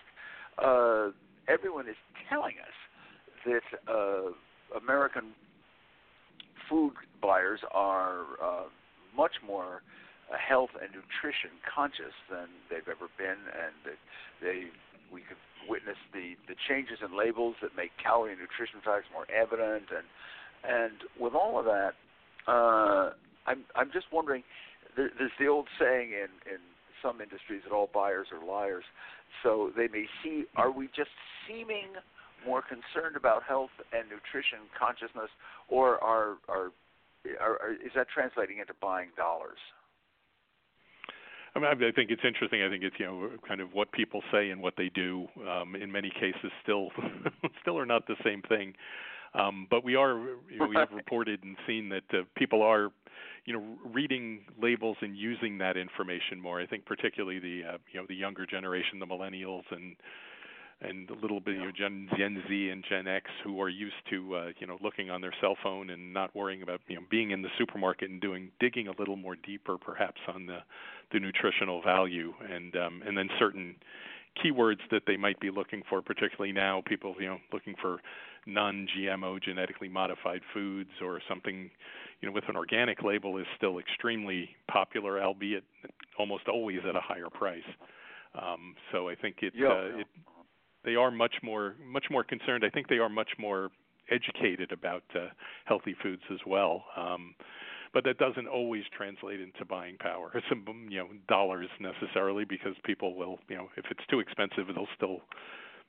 Uh, 0.59 1.11
everyone 1.49 1.89
is 1.89 1.97
telling 2.29 2.55
us 2.61 2.77
that 3.45 3.93
uh, 3.93 4.31
American 4.77 5.33
food 6.69 6.93
buyers 7.23 7.61
are 7.73 8.25
uh, 8.43 8.65
much 9.17 9.41
more 9.47 9.83
uh, 10.31 10.37
health 10.37 10.71
and 10.81 10.91
nutrition 10.91 11.51
conscious 11.65 12.15
than 12.31 12.49
they've 12.69 12.89
ever 12.89 13.09
been, 13.17 13.41
and 13.49 13.73
that 13.85 14.01
they 14.43 14.69
we 15.13 15.23
could 15.23 15.41
witness 15.69 15.97
the 16.13 16.37
the 16.47 16.55
changes 16.69 16.99
in 17.01 17.17
labels 17.17 17.57
that 17.63 17.75
make 17.77 17.91
calorie 18.03 18.33
and 18.33 18.41
nutrition 18.41 18.81
facts 18.85 19.07
more 19.13 19.27
evident, 19.33 19.89
and 19.89 20.07
and 20.65 20.97
with 21.19 21.35
all 21.35 21.59
of 21.59 21.65
that, 21.65 21.95
uh, 22.47 23.13
I'm 23.47 23.65
I'm 23.75 23.91
just 23.93 24.07
wondering. 24.13 24.43
There, 24.97 25.11
there's 25.17 25.37
the 25.39 25.47
old 25.47 25.69
saying 25.79 26.11
in 26.11 26.29
in 26.45 26.61
some 27.03 27.21
industries 27.21 27.63
that 27.65 27.73
all 27.75 27.91
buyers 27.93 28.29
are 28.33 28.45
liars. 28.45 28.85
So 29.43 29.71
they 29.77 29.89
may 29.89 30.07
see. 30.23 30.45
Are 30.57 30.71
we 30.71 30.87
just 30.95 31.11
seeming 31.47 31.95
more 32.47 32.63
concerned 32.63 33.17
about 33.17 33.43
health 33.43 33.75
and 33.93 34.09
nutrition 34.09 34.71
consciousness, 34.79 35.31
or 35.69 36.03
are 36.03 36.37
are, 36.49 36.71
are, 37.41 37.59
are 37.61 37.73
is 37.73 37.93
that 37.95 38.07
translating 38.13 38.59
into 38.59 38.75
buying 38.81 39.09
dollars? 39.17 39.59
I 41.55 41.59
mean, 41.61 41.69
I 41.71 41.93
think 41.93 42.11
it's 42.11 42.23
interesting. 42.25 42.63
I 42.63 42.69
think 42.69 42.85
it's 42.85 42.97
you 42.99 43.07
know 43.07 43.31
kind 43.47 43.61
of 43.61 43.73
what 43.73 43.91
people 43.93 44.23
say 44.31 44.51
and 44.51 44.63
what 44.63 44.75
they 44.77 44.91
do. 44.95 45.27
Um, 45.49 45.75
in 45.75 45.91
many 45.91 46.11
cases, 46.11 46.53
still 46.63 46.91
still 47.63 47.79
are 47.79 47.87
not 47.87 48.07
the 48.07 48.17
same 48.25 48.43
thing. 48.43 48.75
Um, 49.35 49.67
but 49.71 49.85
we 49.85 49.95
are 49.95 50.19
you 50.19 50.39
know, 50.59 50.67
we 50.67 50.77
have 50.77 50.93
reported 50.93 51.43
and 51.43 51.57
seen 51.67 51.89
that 51.91 52.05
uh, 52.13 52.23
people 52.37 52.63
are 52.63 52.91
you 53.45 53.53
know 53.53 53.65
reading 53.93 54.41
labels 54.61 54.97
and 55.01 55.17
using 55.17 55.59
that 55.59 55.77
information 55.77 56.41
more. 56.41 56.61
I 56.61 56.67
think 56.67 56.85
particularly 56.87 57.39
the 57.39 57.63
uh, 57.75 57.79
you 57.93 58.01
know 58.01 58.07
the 58.09 58.15
younger 58.15 58.47
generation, 58.47 58.99
the 58.99 59.07
millennials 59.07 59.65
and 59.71 59.97
and 60.81 61.11
a 61.11 61.15
little 61.15 61.41
bit 61.41 61.57
you 61.57 61.65
know, 61.65 61.73
Gen, 61.77 62.09
Gen 62.17 62.43
Z 62.49 62.69
and 62.71 62.85
Gen 62.89 63.09
X 63.09 63.27
who 63.43 63.61
are 63.61 63.69
used 63.69 63.97
to 64.11 64.35
uh, 64.37 64.47
you 64.59 64.67
know 64.67 64.79
looking 64.83 65.11
on 65.11 65.21
their 65.21 65.35
cell 65.41 65.57
phone 65.63 65.91
and 65.91 66.13
not 66.13 66.35
worrying 66.37 66.63
about 66.63 66.81
you 66.87 66.97
know 66.97 67.03
being 67.11 67.31
in 67.31 67.43
the 67.43 67.49
supermarket 67.59 68.11
and 68.11 68.21
doing 68.21 68.51
digging 68.61 68.89
a 68.89 68.93
little 68.99 69.17
more 69.17 69.37
deeper 69.37 69.77
perhaps 69.77 70.21
on 70.33 70.47
the 70.47 70.59
the 71.13 71.19
nutritional 71.19 71.83
value 71.83 72.33
and 72.49 72.77
um, 72.77 73.03
and 73.07 73.17
then 73.17 73.29
certain 73.39 73.75
keywords 74.45 74.81
that 74.91 75.03
they 75.07 75.17
might 75.17 75.41
be 75.41 75.51
looking 75.51 75.83
for 75.89 76.01
particularly 76.01 76.53
now 76.53 76.83
people 76.87 77.15
you 77.19 77.27
know 77.27 77.39
looking 77.53 77.75
for 77.81 77.99
non-GMO 78.49 79.43
genetically 79.43 79.89
modified 79.89 80.41
foods 80.53 80.91
or 81.03 81.21
something 81.29 81.71
you 82.21 82.29
know 82.29 82.33
with 82.33 82.45
an 82.49 82.57
organic 82.57 83.03
label 83.03 83.39
is 83.39 83.47
still 83.57 83.79
extremely 83.79 84.49
popular 84.71 85.23
albeit 85.23 85.65
almost 86.19 86.49
always 86.49 86.81
at 86.89 86.97
a 86.97 87.01
higher 87.01 87.31
price 87.31 87.63
um, 88.35 88.75
so 88.93 89.09
I 89.09 89.15
think 89.15 89.37
it, 89.43 89.53
yeah, 89.57 89.69
uh, 89.69 90.01
it 90.01 90.07
they 90.85 90.97
are 90.97 91.11
much 91.11 91.35
more 91.43 91.75
much 91.85 92.07
more 92.11 92.25
concerned. 92.25 92.65
I 92.65 92.71
think 92.71 92.89
they 92.89 92.99
are 92.99 93.09
much 93.09 93.31
more 93.39 93.71
educated 94.11 94.73
about 94.73 95.03
uh, 95.15 95.29
healthy 95.65 95.95
foods 96.03 96.23
as 96.33 96.39
well. 96.47 96.85
Um, 96.97 97.35
but 97.95 98.05
that 98.05 98.19
doesn't 98.19 98.47
always 98.47 98.85
translate 98.97 99.41
into 99.41 99.65
buying 99.65 99.97
power, 99.99 100.33
some 100.49 100.65
you 100.89 100.99
know 100.99 101.09
dollars 101.29 101.69
necessarily, 101.81 102.45
because 102.45 102.75
people 102.85 103.17
will 103.17 103.39
you 103.49 103.57
know 103.57 103.69
if 103.77 103.85
it's 103.91 104.07
too 104.11 104.21
expensive, 104.21 104.67
they'll 104.75 104.89
still 104.97 105.21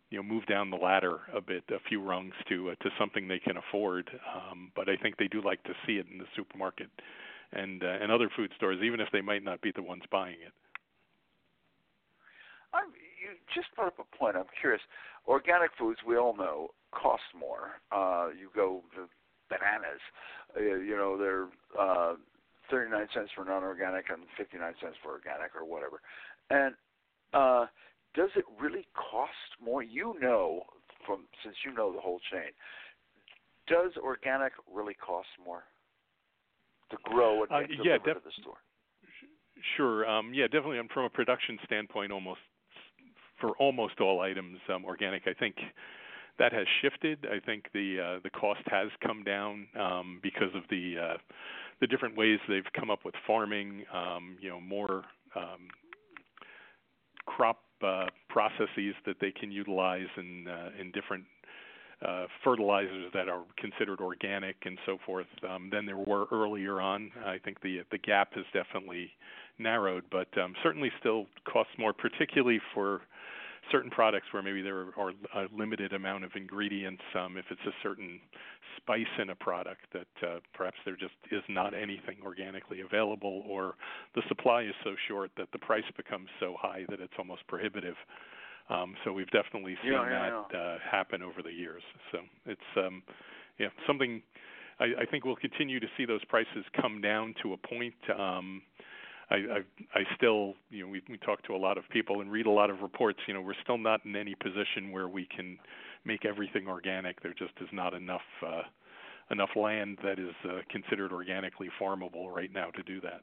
you 0.09 0.17
know 0.17 0.23
move 0.23 0.45
down 0.47 0.69
the 0.69 0.77
ladder 0.77 1.19
a 1.33 1.41
bit, 1.41 1.63
a 1.69 1.79
few 1.87 2.01
rungs 2.01 2.33
to 2.49 2.71
uh, 2.71 2.75
to 2.83 2.89
something 2.99 3.27
they 3.27 3.39
can 3.39 3.57
afford. 3.57 4.09
Um, 4.35 4.71
but 4.75 4.89
I 4.89 4.95
think 4.97 5.17
they 5.17 5.27
do 5.27 5.41
like 5.41 5.63
to 5.63 5.73
see 5.85 5.93
it 5.93 6.07
in 6.11 6.17
the 6.17 6.25
supermarket 6.35 6.89
and 7.53 7.83
uh, 7.83 7.97
and 8.01 8.11
other 8.11 8.29
food 8.35 8.51
stores, 8.57 8.79
even 8.83 8.99
if 8.99 9.09
they 9.11 9.21
might 9.21 9.43
not 9.43 9.61
be 9.61 9.71
the 9.75 9.83
ones 9.83 10.03
buying 10.11 10.37
it. 10.45 10.53
I'm, 12.73 12.89
you 13.21 13.35
just 13.53 13.73
brought 13.75 13.87
up 13.87 13.99
a 13.99 14.17
point. 14.17 14.35
I'm 14.35 14.45
curious. 14.59 14.81
Organic 15.27 15.71
foods, 15.77 15.99
we 16.05 16.17
all 16.17 16.35
know, 16.35 16.69
cost 16.91 17.23
more. 17.37 17.81
Uh, 17.91 18.29
you 18.29 18.49
go 18.55 18.83
to 18.95 19.09
bananas. 19.49 20.01
Uh, 20.55 20.61
you 20.61 20.95
know, 20.95 21.17
they're 21.17 21.47
uh, 21.79 22.13
39 22.69 23.07
cents 23.13 23.29
for 23.35 23.45
non-organic 23.45 24.05
and 24.09 24.23
59 24.37 24.73
cents 24.81 24.95
for 25.03 25.11
organic 25.11 25.55
or 25.55 25.65
whatever. 25.65 26.01
And 26.49 26.75
uh, 27.33 27.65
does 28.15 28.29
it 28.35 28.45
really 28.59 28.87
cost 28.93 29.31
more? 29.63 29.83
You 29.83 30.15
know, 30.21 30.63
from 31.05 31.25
since 31.43 31.55
you 31.65 31.73
know 31.73 31.93
the 31.93 31.99
whole 31.99 32.19
chain, 32.31 32.51
does 33.67 33.91
organic 33.97 34.53
really 34.71 34.95
cost 34.95 35.27
more 35.43 35.63
to 36.91 36.97
grow 37.03 37.43
and 37.43 37.51
uh, 37.51 37.59
get 37.61 37.85
yeah, 37.85 37.97
def- 37.97 38.15
to 38.15 38.21
the 38.25 38.41
store? 38.41 38.57
Sure. 39.77 40.09
Um, 40.09 40.33
yeah, 40.33 40.45
definitely. 40.45 40.79
And 40.79 40.89
from 40.89 41.03
a 41.03 41.09
production 41.09 41.59
standpoint, 41.65 42.11
almost 42.11 42.39
for 43.39 43.51
almost 43.57 43.99
all 43.99 44.21
items 44.21 44.57
um, 44.73 44.85
organic. 44.85 45.23
I 45.27 45.33
think 45.33 45.55
that 46.37 46.53
has 46.53 46.65
shifted. 46.81 47.25
I 47.31 47.39
think 47.45 47.65
the 47.73 48.17
uh, 48.17 48.19
the 48.23 48.29
cost 48.29 48.61
has 48.67 48.89
come 49.05 49.23
down 49.23 49.67
um, 49.79 50.19
because 50.21 50.53
of 50.55 50.63
the 50.69 50.95
uh, 51.01 51.17
the 51.81 51.87
different 51.87 52.17
ways 52.17 52.39
they've 52.47 52.63
come 52.77 52.89
up 52.89 53.05
with 53.05 53.15
farming. 53.25 53.83
Um, 53.93 54.37
you 54.41 54.49
know, 54.49 54.59
more 54.59 55.03
um, 55.35 55.67
crop 57.25 57.61
uh, 57.83 58.07
processes 58.29 58.95
that 59.05 59.15
they 59.21 59.31
can 59.31 59.51
utilize 59.51 60.07
in 60.17 60.47
uh, 60.47 60.69
in 60.79 60.91
different 60.91 61.25
uh, 62.05 62.25
fertilizers 62.43 63.11
that 63.13 63.27
are 63.27 63.43
considered 63.57 63.99
organic 63.99 64.55
and 64.65 64.77
so 64.85 64.97
forth 65.05 65.27
um, 65.49 65.69
than 65.71 65.85
there 65.85 65.97
were 65.97 66.25
earlier 66.31 66.79
on. 66.79 67.11
I 67.25 67.37
think 67.43 67.61
the 67.61 67.81
the 67.91 67.97
gap 67.97 68.33
has 68.35 68.45
definitely 68.53 69.11
narrowed, 69.57 70.03
but 70.11 70.27
um, 70.41 70.53
certainly 70.63 70.91
still 70.99 71.25
costs 71.51 71.73
more, 71.77 71.93
particularly 71.93 72.61
for 72.73 73.01
certain 73.71 73.91
products 73.91 74.27
where 74.31 74.41
maybe 74.41 74.61
there 74.61 74.87
are 74.97 75.11
a 75.35 75.47
limited 75.55 75.93
amount 75.93 76.23
of 76.23 76.31
ingredients. 76.35 77.01
Um, 77.15 77.37
if 77.37 77.45
it's 77.49 77.61
a 77.65 77.73
certain 77.83 78.19
spice 78.77 79.05
in 79.21 79.29
a 79.29 79.35
product 79.35 79.81
that 79.93 80.27
uh, 80.27 80.39
perhaps 80.53 80.77
there 80.85 80.95
just 80.95 81.13
is 81.31 81.43
not 81.49 81.73
anything 81.73 82.17
organically 82.23 82.81
available, 82.81 83.43
or 83.47 83.75
the 84.15 84.21
supply 84.27 84.63
is 84.63 84.73
so 84.83 84.95
short 85.07 85.31
that 85.37 85.47
the 85.51 85.59
price 85.59 85.83
becomes 85.95 86.27
so 86.39 86.55
high 86.59 86.85
that 86.89 86.99
it's 86.99 87.13
almost 87.17 87.45
prohibitive. 87.47 87.95
Um, 88.69 88.95
so 89.03 89.11
we've 89.11 89.31
definitely 89.31 89.75
seen 89.81 89.93
yeah, 89.93 90.03
yeah, 90.03 90.29
that 90.29 90.45
yeah. 90.53 90.59
Uh, 90.59 90.77
happen 90.89 91.21
over 91.21 91.41
the 91.41 91.51
years. 91.51 91.81
So 92.11 92.19
it's 92.45 92.61
um, 92.77 93.03
yeah 93.57 93.69
something. 93.87 94.21
I, 94.79 95.01
I 95.01 95.05
think 95.09 95.25
we'll 95.25 95.35
continue 95.35 95.79
to 95.79 95.87
see 95.97 96.05
those 96.05 96.23
prices 96.25 96.63
come 96.79 97.01
down 97.01 97.33
to 97.43 97.53
a 97.53 97.57
point. 97.57 97.95
Um, 98.17 98.61
I, 99.31 99.35
I 99.35 99.59
I 99.93 100.03
still 100.15 100.53
you 100.69 100.85
know 100.85 100.91
we 100.91 101.01
we 101.09 101.17
talk 101.17 101.43
to 101.43 101.55
a 101.55 101.57
lot 101.57 101.77
of 101.77 101.83
people 101.89 102.21
and 102.21 102.31
read 102.31 102.45
a 102.45 102.51
lot 102.51 102.69
of 102.69 102.81
reports. 102.81 103.19
You 103.27 103.33
know 103.33 103.41
we're 103.41 103.61
still 103.63 103.77
not 103.77 104.05
in 104.05 104.15
any 104.15 104.35
position 104.35 104.91
where 104.91 105.07
we 105.07 105.27
can 105.35 105.57
make 106.05 106.25
everything 106.25 106.67
organic. 106.67 107.21
There 107.21 107.33
just 107.33 107.53
is 107.61 107.69
not 107.71 107.93
enough 107.93 108.21
uh, 108.45 108.63
enough 109.31 109.49
land 109.55 109.97
that 110.03 110.19
is 110.19 110.33
uh, 110.45 110.61
considered 110.69 111.11
organically 111.11 111.69
farmable 111.79 112.33
right 112.33 112.51
now 112.51 112.69
to 112.71 112.83
do 112.83 112.99
that. 113.01 113.21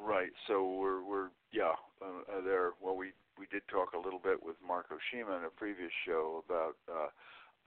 Right. 0.00 0.32
So 0.46 0.74
we're 0.74 1.02
we're 1.02 1.28
yeah 1.52 1.72
uh, 2.02 2.38
uh, 2.38 2.40
there. 2.44 2.72
Well, 2.82 2.96
we 2.96 3.12
we 3.38 3.46
did 3.50 3.62
talk 3.68 3.92
a 3.94 3.98
little 3.98 4.20
bit 4.22 4.42
with 4.42 4.56
Mark 4.66 4.86
Oshima 4.90 5.38
in 5.38 5.44
a 5.44 5.50
previous 5.50 5.92
show 6.06 6.42
about 6.46 6.76
uh, 6.88 7.08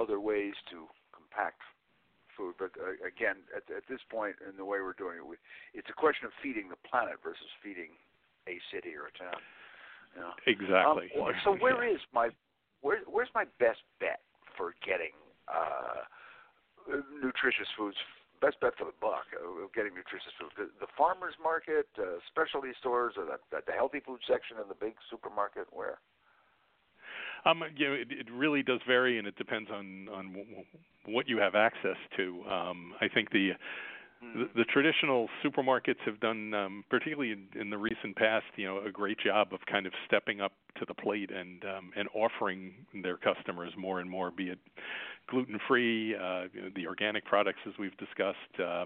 other 0.01 0.19
ways 0.19 0.53
to 0.69 0.85
compact 1.11 1.61
food. 2.39 2.55
But 2.55 2.71
uh, 2.79 2.95
again, 3.03 3.43
at, 3.51 3.67
at 3.67 3.83
this 3.91 3.99
point 4.07 4.39
in 4.47 4.55
the 4.55 4.63
way 4.63 4.79
we're 4.79 4.95
doing 4.95 5.19
it, 5.19 5.27
we, 5.27 5.35
it's 5.75 5.91
a 5.91 5.97
question 5.99 6.23
of 6.23 6.33
feeding 6.39 6.71
the 6.71 6.79
planet 6.87 7.19
versus 7.19 7.51
feeding 7.59 7.91
a 8.47 8.55
city 8.71 8.95
or 8.95 9.11
a 9.11 9.15
town. 9.19 9.43
You 10.15 10.23
know? 10.23 10.33
Exactly. 10.47 11.11
Um, 11.19 11.35
so 11.43 11.59
where 11.59 11.83
is 11.83 11.99
my 12.15 12.31
where 12.79 13.03
where's 13.03 13.29
my 13.35 13.43
best 13.59 13.83
bet 13.99 14.23
for 14.55 14.71
getting 14.79 15.11
uh, 15.51 16.07
nutritious 17.19 17.67
foods? 17.75 17.99
Best 18.39 18.55
bet 18.63 18.71
for 18.79 18.87
the 18.87 18.95
buck 19.03 19.27
of 19.35 19.67
getting 19.75 19.91
nutritious 19.91 20.31
food. 20.39 20.55
The, 20.55 20.71
the 20.79 20.87
farmers 20.95 21.35
market, 21.43 21.91
uh, 21.99 22.23
specialty 22.31 22.71
stores, 22.79 23.19
or 23.19 23.27
the, 23.27 23.35
the 23.51 23.75
healthy 23.75 23.99
food 23.99 24.23
section 24.23 24.55
in 24.55 24.71
the 24.71 24.79
big 24.79 24.95
supermarket. 25.11 25.67
Where? 25.75 25.99
Um, 27.49 27.63
you 27.75 27.87
know, 27.87 27.93
it, 27.93 28.07
it 28.11 28.27
really 28.31 28.63
does 28.63 28.79
vary, 28.87 29.17
and 29.17 29.27
it 29.27 29.35
depends 29.37 29.69
on 29.71 30.07
on 30.09 30.27
w- 30.33 30.45
what 31.07 31.27
you 31.27 31.37
have 31.39 31.55
access 31.55 31.97
to. 32.17 32.43
Um, 32.49 32.93
I 33.01 33.07
think 33.07 33.31
the, 33.31 33.51
the 34.21 34.49
the 34.55 34.63
traditional 34.65 35.29
supermarkets 35.43 35.99
have 36.05 36.19
done, 36.19 36.53
um, 36.53 36.83
particularly 36.89 37.31
in, 37.31 37.47
in 37.59 37.69
the 37.69 37.77
recent 37.77 38.15
past, 38.15 38.45
you 38.55 38.65
know, 38.65 38.81
a 38.85 38.91
great 38.91 39.17
job 39.19 39.53
of 39.53 39.59
kind 39.71 39.85
of 39.85 39.93
stepping 40.05 40.41
up 40.41 40.51
to 40.77 40.85
the 40.85 40.93
plate 40.93 41.31
and 41.31 41.63
um, 41.65 41.91
and 41.95 42.07
offering 42.13 42.73
their 43.01 43.17
customers 43.17 43.71
more 43.77 43.99
and 43.99 44.09
more, 44.09 44.31
be 44.31 44.49
it 44.49 44.59
gluten 45.29 45.59
free, 45.67 46.15
uh, 46.15 46.43
you 46.53 46.61
know, 46.61 46.69
the 46.75 46.87
organic 46.87 47.25
products 47.25 47.59
as 47.67 47.73
we've 47.79 47.97
discussed. 47.97 48.59
Uh, 48.63 48.85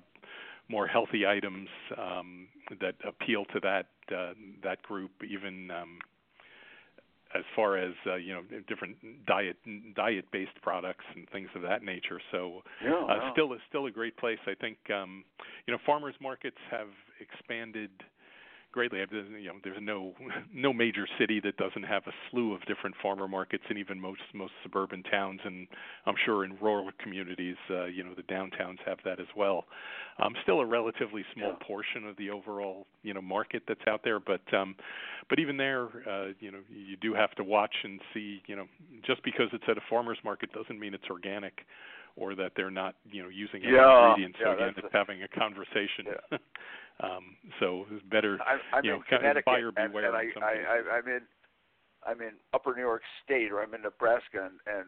more 0.70 0.88
healthy 0.88 1.28
items 1.28 1.68
um, 1.98 2.48
that 2.80 2.96
appeal 3.06 3.44
to 3.46 3.60
that 3.60 3.88
uh, 4.16 4.34
that 4.64 4.82
group, 4.84 5.12
even 5.30 5.70
um, 5.72 6.00
as 7.36 7.44
far 7.56 7.78
as 7.78 7.94
uh, 8.06 8.16
you 8.16 8.34
know 8.34 8.42
different 8.68 8.96
diet 9.26 9.58
diet 9.96 10.26
based 10.32 10.60
products 10.62 11.06
and 11.16 11.28
things 11.32 11.50
of 11.56 11.62
that 11.62 11.84
nature. 11.84 12.20
So 12.32 12.62
yeah, 12.84 12.94
uh, 12.94 13.16
yeah. 13.16 13.32
still 13.32 13.56
still 13.70 13.86
a 13.88 13.92
great 13.92 14.18
place. 14.18 14.40
I 14.48 14.54
think 14.60 14.78
um, 14.94 15.24
you 15.68 15.74
know 15.74 15.80
farmers 15.86 16.16
markets 16.22 16.58
have 16.72 16.90
expanded 17.20 17.92
greatly. 18.74 19.00
You 19.00 19.48
know, 19.48 19.54
there's 19.64 19.82
no 19.82 20.14
no 20.54 20.74
major 20.74 21.08
city 21.18 21.40
that 21.42 21.56
doesn't 21.58 21.84
have 21.84 22.04
a 22.08 22.12
slew 22.30 22.54
of 22.54 22.66
different 22.66 22.96
farmer 23.02 23.28
markets, 23.28 23.64
and 23.70 23.78
even 23.78 24.00
most 24.00 24.22
most 24.34 24.52
suburban 24.64 25.04
towns, 25.04 25.40
and 25.46 25.68
I'm 26.06 26.16
sure 26.26 26.44
in 26.44 26.58
rural 26.62 26.90
communities, 27.02 27.56
uh, 27.70 27.86
you 27.86 28.04
know, 28.04 28.14
the 28.16 28.24
downtowns 28.24 28.80
have 28.86 28.98
that 29.06 29.20
as 29.22 29.28
well. 29.38 29.66
Um, 30.22 30.34
still 30.44 30.60
a 30.60 30.66
relatively 30.66 31.24
small 31.34 31.52
Yeah. 31.52 31.66
portion 31.66 32.06
of 32.08 32.18
the 32.18 32.30
overall 32.30 32.86
you 33.04 33.14
know 33.14 33.22
market 33.22 33.64
that's 33.68 33.88
out 33.88 34.02
there, 34.04 34.20
but 34.20 34.42
um, 34.54 34.76
but 35.30 35.40
even 35.40 35.56
there, 35.56 35.86
uh, 36.10 36.34
you 36.40 36.52
know, 36.52 36.60
you 36.70 36.98
do 36.98 37.14
have 37.14 37.32
to 37.36 37.44
watch 37.44 37.76
and 37.84 38.02
see. 38.14 38.42
You 38.48 38.58
know, 38.58 38.66
just 39.06 39.24
because 39.24 39.48
it's 39.54 39.64
at 39.70 39.78
a 39.78 39.82
farmer's 39.90 40.20
market 40.24 40.52
doesn't 40.52 40.80
mean 40.80 40.94
it's 40.94 41.10
organic 41.10 41.62
or 42.16 42.36
that 42.36 42.52
they're 42.56 42.72
not, 42.72 42.96
you 43.12 43.24
know, 43.24 43.30
using 43.30 43.64
any 43.64 43.72
Yeah, 43.74 44.00
ingredients. 44.00 44.38
yeah, 44.40 44.46
so 44.46 44.54
again, 44.54 44.74
it's 44.78 44.94
having 44.94 45.24
a 45.24 45.28
conversation. 45.28 46.06
Yeah. 46.06 46.38
um, 47.02 47.36
so 47.60 47.86
it's 47.92 48.04
better, 48.12 48.38
I'm, 48.46 48.60
I'm 48.74 48.86
you 48.86 48.92
know, 48.92 49.04
kind 49.10 49.26
of 49.26 49.44
buyer 49.46 49.72
beware 49.72 50.16
and 50.16 50.44
I, 50.44 50.46
I, 50.46 50.52
I, 50.52 50.98
I'm 50.98 51.08
in, 51.08 51.22
I'm 52.06 52.22
in 52.22 52.34
Upper 52.54 52.76
New 52.76 52.82
York 52.82 53.02
State, 53.24 53.52
or 53.52 53.64
I'm 53.64 53.74
in 53.74 53.82
Nebraska, 53.82 54.50
and, 54.50 54.60
and 54.68 54.86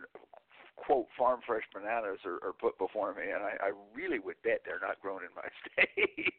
quote 0.76 1.08
farm 1.18 1.40
fresh 1.48 1.64
bananas 1.74 2.20
are, 2.26 2.40
are 2.48 2.54
put 2.54 2.78
before 2.78 3.14
me, 3.14 3.24
and 3.34 3.44
I, 3.44 3.68
I 3.68 3.72
really 3.96 4.20
would 4.20 4.36
bet 4.44 4.62
they're 4.66 4.86
not 4.86 5.00
grown 5.02 5.22
in 5.24 5.32
my 5.36 5.48
state. 5.66 6.34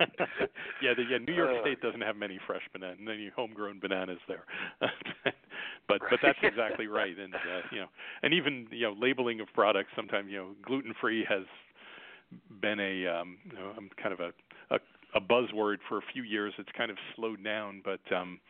yeah, 0.82 0.94
the, 0.96 1.04
yeah. 1.10 1.18
New 1.18 1.34
York 1.34 1.58
Uh. 1.58 1.62
State 1.62 1.80
doesn't 1.80 2.00
have 2.00 2.16
many 2.16 2.38
fresh 2.46 2.62
bananas, 2.72 2.98
any 3.02 3.30
homegrown 3.34 3.80
bananas 3.80 4.18
there. 4.28 4.44
but 5.88 6.00
but 6.10 6.20
that's 6.22 6.38
exactly 6.42 6.86
right, 6.86 7.18
and 7.18 7.34
uh, 7.34 7.62
you 7.70 7.80
know, 7.80 7.86
and 8.22 8.34
even 8.34 8.66
you 8.70 8.82
know, 8.82 8.94
labeling 8.98 9.40
of 9.40 9.48
products. 9.54 9.90
Sometimes 9.96 10.30
you 10.30 10.38
know, 10.38 10.48
gluten 10.64 10.94
free 11.00 11.24
has 11.28 11.44
been 12.60 12.80
a 12.80 13.06
um, 13.06 13.38
you 13.44 13.58
know, 13.58 13.72
um, 13.76 13.90
kind 14.00 14.12
of 14.12 14.20
a, 14.20 14.32
a 15.14 15.20
buzzword 15.20 15.76
for 15.88 15.98
a 15.98 16.02
few 16.12 16.22
years. 16.22 16.52
It's 16.58 16.68
kind 16.76 16.90
of 16.90 16.96
slowed 17.16 17.42
down, 17.44 17.82
but 17.84 18.00
um, 18.14 18.40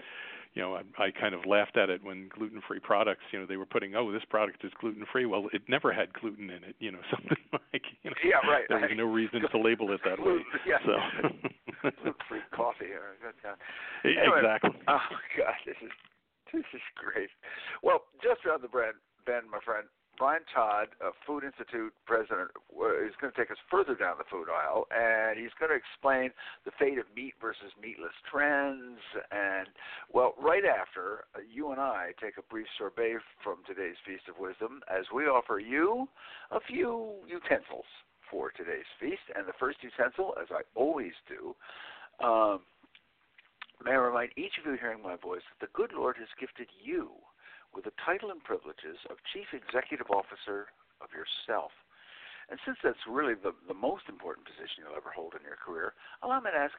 you 0.54 0.60
know, 0.60 0.74
I, 0.76 0.82
I 1.02 1.10
kind 1.10 1.34
of 1.34 1.46
laughed 1.46 1.76
at 1.78 1.88
it 1.88 2.04
when 2.04 2.28
gluten-free 2.28 2.80
products, 2.80 3.22
you 3.32 3.38
know, 3.40 3.46
they 3.46 3.56
were 3.56 3.64
putting, 3.64 3.94
oh, 3.96 4.12
this 4.12 4.24
product 4.28 4.62
is 4.64 4.72
gluten-free. 4.80 5.24
Well, 5.24 5.48
it 5.54 5.62
never 5.66 5.92
had 5.94 6.12
gluten 6.12 6.50
in 6.50 6.62
it, 6.62 6.76
you 6.78 6.92
know, 6.92 7.00
something 7.10 7.38
like, 7.72 7.82
you 8.02 8.10
know, 8.10 8.16
Yeah, 8.22 8.36
right, 8.46 8.64
there 8.68 8.78
was 8.78 8.90
no 8.94 9.04
reason 9.04 9.40
to 9.50 9.58
label 9.58 9.92
it 9.92 10.00
that 10.04 10.20
way. 10.20 10.38
Yeah. 10.66 10.76
So, 10.84 10.92
Gluten-free 11.82 12.44
coffee. 12.54 12.92
Or. 12.92 13.16
E- 14.04 14.16
Anyway, 14.18 14.38
exactly. 14.38 14.70
Oh 14.88 15.00
God, 15.38 15.54
this 15.66 15.76
is 15.82 15.90
this 16.52 16.68
is 16.74 16.84
great. 17.00 17.30
Well, 17.82 18.04
just 18.22 18.44
around 18.44 18.60
the 18.62 18.68
bend, 18.68 19.00
Ben, 19.24 19.48
my 19.50 19.58
friend, 19.64 19.86
Brian 20.18 20.42
Todd, 20.54 20.88
uh, 21.04 21.10
Food 21.26 21.42
Institute 21.44 21.92
president, 22.06 22.50
uh, 22.54 23.04
is 23.04 23.12
going 23.20 23.32
to 23.32 23.38
take 23.38 23.50
us 23.50 23.56
further 23.70 23.94
down 23.94 24.16
the 24.18 24.28
food 24.30 24.46
aisle, 24.52 24.86
and 24.90 25.38
he's 25.38 25.54
going 25.58 25.70
to 25.70 25.76
explain 25.76 26.30
the 26.64 26.70
fate 26.78 26.98
of 26.98 27.06
meat 27.16 27.34
versus 27.40 27.72
meatless 27.80 28.14
trends. 28.30 29.00
And 29.30 29.68
well, 30.12 30.34
right 30.38 30.64
after 30.64 31.24
uh, 31.34 31.40
you 31.42 31.72
and 31.72 31.80
I 31.80 32.12
take 32.20 32.36
a 32.38 32.42
brief 32.42 32.66
sorbet 32.78 33.16
from 33.42 33.58
today's 33.66 33.96
feast 34.06 34.28
of 34.28 34.38
wisdom, 34.38 34.80
as 34.88 35.06
we 35.14 35.24
offer 35.24 35.58
you 35.58 36.08
a 36.50 36.60
few 36.60 37.14
utensils 37.26 37.88
for 38.30 38.50
today's 38.50 38.88
feast. 39.00 39.26
And 39.34 39.48
the 39.48 39.56
first 39.58 39.78
utensil, 39.82 40.34
as 40.40 40.48
I 40.50 40.62
always 40.74 41.12
do. 41.28 41.54
Um, 42.24 42.60
May 43.84 43.92
I 43.92 43.94
remind 43.94 44.30
each 44.36 44.52
of 44.60 44.66
you 44.70 44.78
hearing 44.78 45.02
my 45.02 45.16
voice 45.16 45.42
that 45.50 45.66
the 45.66 45.72
good 45.74 45.90
Lord 45.92 46.14
has 46.18 46.28
gifted 46.38 46.68
you 46.84 47.10
with 47.74 47.84
the 47.84 47.96
title 48.04 48.30
and 48.30 48.44
privileges 48.44 49.00
of 49.08 49.16
Chief 49.32 49.48
Executive 49.56 50.08
Officer 50.12 50.68
of 51.00 51.08
yourself. 51.10 51.72
And 52.50 52.60
since 52.64 52.76
that's 52.84 53.00
really 53.08 53.34
the, 53.34 53.56
the 53.66 53.76
most 53.76 54.08
important 54.12 54.46
position 54.46 54.84
you'll 54.84 54.98
ever 54.98 55.12
hold 55.14 55.32
in 55.32 55.42
your 55.42 55.56
career, 55.56 55.96
allow 56.20 56.40
me 56.40 56.52
to 56.52 56.58
ask 56.58 56.76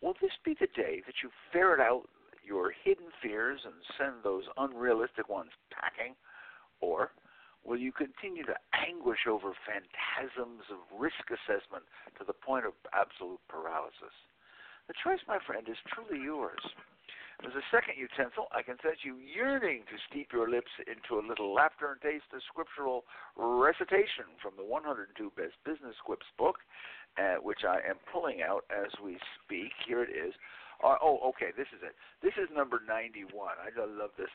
will 0.00 0.14
this 0.22 0.34
be 0.44 0.54
the 0.54 0.70
day 0.78 1.02
that 1.06 1.26
you 1.26 1.30
ferret 1.50 1.82
out 1.82 2.06
your 2.46 2.70
hidden 2.70 3.10
fears 3.20 3.60
and 3.66 3.74
send 3.98 4.22
those 4.22 4.44
unrealistic 4.56 5.28
ones 5.28 5.50
packing? 5.74 6.14
Or 6.80 7.10
will 7.64 7.76
you 7.76 7.90
continue 7.90 8.46
to 8.46 8.54
anguish 8.72 9.26
over 9.28 9.52
phantasms 9.66 10.64
of 10.70 10.80
risk 10.94 11.26
assessment 11.28 11.84
to 12.16 12.24
the 12.24 12.32
point 12.32 12.64
of 12.64 12.72
absolute 12.94 13.42
paralysis? 13.50 14.14
The 14.86 14.94
choice, 15.02 15.20
my 15.26 15.38
friend, 15.44 15.68
is 15.68 15.76
truly 15.92 16.22
yours. 16.22 16.62
As 17.46 17.54
a 17.54 17.62
second 17.70 17.94
utensil, 17.94 18.50
I 18.50 18.66
can 18.66 18.82
sense 18.82 19.06
you 19.06 19.22
yearning 19.22 19.86
to 19.86 19.96
steep 20.10 20.34
your 20.34 20.50
lips 20.50 20.74
into 20.90 21.22
a 21.22 21.26
little 21.26 21.54
laughter 21.54 21.94
and 21.94 22.00
taste 22.02 22.26
of 22.34 22.42
scriptural 22.50 23.06
recitation 23.38 24.26
from 24.42 24.58
the 24.58 24.66
102 24.66 25.14
Best 25.38 25.54
Business 25.62 25.94
Quips 26.02 26.26
book, 26.34 26.58
uh, 27.14 27.38
which 27.38 27.62
I 27.62 27.78
am 27.86 28.02
pulling 28.10 28.42
out 28.42 28.66
as 28.74 28.90
we 28.98 29.22
speak. 29.38 29.70
Here 29.86 30.02
it 30.02 30.10
is. 30.10 30.34
Uh, 30.82 30.98
oh, 30.98 31.22
okay, 31.30 31.54
this 31.54 31.70
is 31.70 31.78
it. 31.86 31.94
This 32.26 32.34
is 32.34 32.50
number 32.50 32.82
91. 32.82 33.30
I 33.30 33.70
love 33.86 34.10
this. 34.18 34.30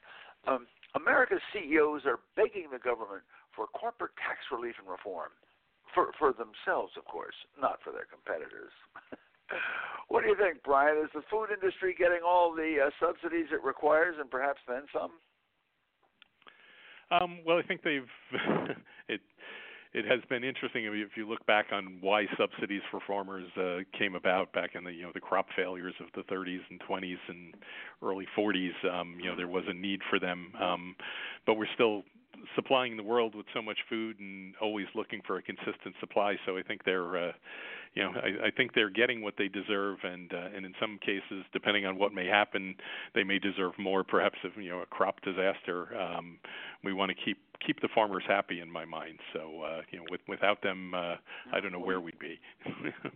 Um, 0.48 0.68
America's 0.96 1.44
CEOs 1.52 2.08
are 2.08 2.24
begging 2.40 2.72
the 2.72 2.80
government 2.80 3.28
for 3.52 3.68
corporate 3.68 4.16
tax 4.16 4.40
relief 4.48 4.80
and 4.80 4.88
reform. 4.88 5.36
For, 5.92 6.16
for 6.18 6.32
themselves, 6.32 6.96
of 6.96 7.04
course, 7.06 7.36
not 7.60 7.84
for 7.84 7.92
their 7.92 8.08
competitors. 8.08 8.72
What 10.10 10.24
do 10.24 10.30
you 10.30 10.36
think, 10.36 10.64
Brian? 10.64 10.98
Is 11.04 11.10
the 11.14 11.24
food 11.30 11.48
industry 11.50 11.96
getting 11.98 12.20
all 12.26 12.54
the 12.54 12.86
uh, 12.86 12.90
subsidies 13.00 13.48
it 13.52 13.64
requires, 13.64 14.16
and 14.20 14.30
perhaps 14.30 14.60
then 14.68 14.84
some? 14.94 15.12
Um, 17.10 17.40
well, 17.46 17.58
I 17.58 17.64
think 17.64 17.82
they've 17.84 18.08
it 19.08 19.22
it 19.94 20.06
has 20.06 20.20
been 20.28 20.44
interesting 20.44 20.86
if 20.86 21.12
you, 21.16 21.30
look 21.30 21.46
back 21.46 21.68
on 21.72 21.98
why 22.02 22.26
subsidies 22.38 22.82
for 22.90 23.00
farmers 23.06 23.46
uh, 23.58 23.80
came 23.98 24.16
about 24.16 24.52
back 24.52 24.72
in 24.76 24.84
the 24.84 24.92
you 24.92 25.04
know 25.04 25.12
the 25.14 25.20
crop 25.20 25.48
failures 25.56 25.94
of 26.00 26.08
the 26.16 26.34
30s 26.34 26.62
and 26.70 26.82
20s 26.82 27.18
and 27.28 27.54
early 28.02 28.28
40s. 28.38 28.72
Um, 28.92 29.18
you 29.20 29.30
know 29.30 29.36
there 29.36 29.48
was 29.48 29.64
a 29.68 29.74
need 29.74 30.02
for 30.10 30.20
them, 30.20 30.52
um, 30.60 30.96
but 31.46 31.56
we're 31.56 31.72
still 31.76 32.04
supplying 32.56 32.98
the 32.98 33.04
world 33.04 33.36
with 33.36 33.46
so 33.54 33.62
much 33.62 33.78
food 33.90 34.20
and 34.20 34.54
always 34.62 34.88
looking 34.96 35.22
for 35.26 35.38
a 35.38 35.42
consistent 35.42 35.96
supply. 36.00 36.36
So 36.46 36.58
I 36.58 36.64
think 36.64 36.84
they're, 36.84 37.30
uh, 37.30 37.32
you 37.94 38.04
know, 38.04 38.12
I, 38.12 38.48
I 38.48 38.52
think 38.52 38.74
they're 38.74 38.90
getting 38.90 39.22
what 39.22 39.36
they 39.38 39.48
deserve, 39.48 40.00
and 40.04 40.34
uh, 40.34 40.56
and 40.56 40.66
in 40.66 40.74
some 40.80 41.00
cases, 41.00 41.46
depending 41.54 41.86
on 41.86 41.98
what 41.98 42.14
may 42.14 42.28
happen, 42.28 42.76
they 43.16 43.24
may 43.24 43.40
deserve 43.40 43.74
more. 43.78 44.04
Perhaps 44.04 44.38
if 44.44 44.54
you 44.58 44.70
know 44.70 44.82
a 44.82 44.86
crop 44.86 45.22
disaster, 45.22 45.96
um, 46.00 46.40
we 46.84 46.94
want 46.94 47.12
to 47.12 47.16
keep 47.26 47.38
keep 47.66 47.82
the 47.82 47.90
farmers 47.94 48.24
happy 48.28 48.60
in 48.60 48.72
my 48.72 48.86
mind. 48.86 49.20
So 49.34 49.62
uh, 49.62 49.82
you 49.92 50.00
know, 50.00 50.06
with, 50.10 50.22
without 50.28 50.62
them, 50.62 50.94
uh, 50.94 51.16
I 51.52 51.60
don't 51.62 51.72
know 51.72 51.80
where 51.80 52.00
we'd 52.00 52.20
be. 52.20 52.40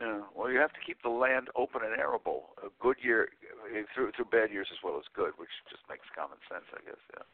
Yeah. 0.00 0.22
Well, 0.34 0.50
you 0.50 0.60
have 0.60 0.72
to 0.74 0.82
keep 0.86 1.02
the 1.02 1.10
land 1.10 1.48
open 1.56 1.82
and 1.82 1.98
arable. 1.98 2.54
A 2.62 2.70
good 2.78 2.96
year 3.02 3.30
uh, 3.66 3.82
through 3.94 4.12
through 4.14 4.30
bad 4.30 4.50
years 4.52 4.68
as 4.70 4.78
well 4.82 4.96
as 4.96 5.02
good, 5.14 5.34
which 5.38 5.50
just 5.70 5.82
makes 5.90 6.06
common 6.14 6.38
sense, 6.46 6.66
I 6.70 6.78
guess. 6.86 7.02
Yeah. 7.14 7.26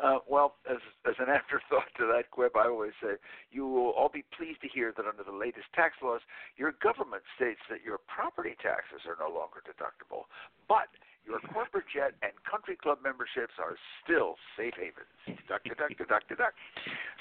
Uh, 0.00 0.18
well, 0.26 0.56
as 0.64 0.80
as 1.04 1.14
an 1.20 1.28
afterthought 1.36 1.92
to 1.98 2.08
that 2.08 2.30
quip, 2.30 2.56
I 2.56 2.66
always 2.68 2.96
say 3.02 3.20
you 3.52 3.66
will 3.66 3.92
all 3.92 4.08
be 4.08 4.24
pleased 4.36 4.62
to 4.62 4.68
hear 4.68 4.92
that 4.96 5.04
under 5.04 5.22
the 5.22 5.36
latest 5.36 5.68
tax 5.74 5.96
laws, 6.02 6.20
your 6.56 6.72
government 6.80 7.22
states 7.36 7.60
that 7.68 7.84
your 7.84 8.00
property 8.08 8.56
taxes 8.62 9.04
are 9.04 9.20
no 9.20 9.28
longer 9.28 9.60
deductible, 9.60 10.24
but 10.68 10.88
your 11.26 11.40
corporate 11.52 11.86
jet 11.92 12.16
and 12.22 12.32
country 12.48 12.76
club 12.76 12.98
memberships 13.02 13.54
are 13.60 13.76
still 14.02 14.36
safe 14.56 14.74
havens. 14.74 15.10
Duck, 15.48 15.62
duck, 15.64 15.92
duck, 15.96 16.08
duck, 16.08 16.24
duck. 16.28 16.54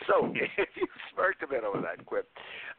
So, 0.08 0.32
if 0.58 0.72
you 0.76 0.88
smirked 1.12 1.44
a 1.44 1.48
bit 1.48 1.64
over 1.64 1.82
that 1.82 2.06
quip, 2.06 2.30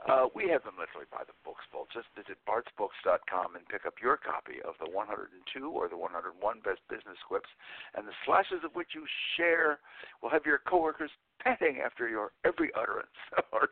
uh, 0.09 0.33
we 0.35 0.49
have 0.49 0.65
them 0.65 0.81
literally 0.81 1.07
by 1.13 1.23
the 1.29 1.37
books 1.45 1.63
full. 1.71 1.87
Just 1.93 2.09
visit 2.17 2.41
bartsbooks.com 2.49 3.55
and 3.55 3.65
pick 3.69 3.85
up 3.85 4.01
your 4.01 4.17
copy 4.17 4.59
of 4.65 4.75
the 4.81 4.89
102 4.89 5.31
or 5.69 5.89
the 5.89 5.99
101 5.99 6.35
Best 6.65 6.81
Business 6.89 7.21
Quips, 7.29 7.51
and 7.95 8.09
the 8.09 8.17
slashes 8.25 8.65
of 8.65 8.73
which 8.75 8.97
you 8.97 9.05
share 9.37 9.81
will 10.23 10.31
have 10.31 10.49
your 10.49 10.59
coworkers 10.65 11.11
panting 11.39 11.81
after 11.85 12.09
your 12.09 12.33
every 12.45 12.71
utterance, 12.75 13.17
or, 13.53 13.69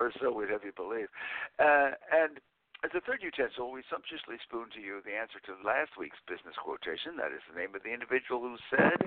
or 0.00 0.12
so 0.20 0.32
we'd 0.32 0.50
have 0.50 0.64
you 0.64 0.74
believe. 0.74 1.08
Uh, 1.58 1.94
and 2.10 2.42
as 2.84 2.94
a 2.94 3.02
third 3.02 3.22
utensil, 3.26 3.74
we 3.74 3.82
sumptuously 3.90 4.38
spoon 4.46 4.70
to 4.70 4.80
you 4.80 5.02
the 5.02 5.18
answer 5.18 5.42
to 5.42 5.66
last 5.66 5.98
week's 5.98 6.22
business 6.30 6.54
quotation. 6.62 7.18
That 7.18 7.34
is 7.34 7.42
the 7.50 7.58
name 7.58 7.74
of 7.74 7.82
the 7.82 7.90
individual 7.90 8.38
who 8.40 8.54
said, 8.70 8.98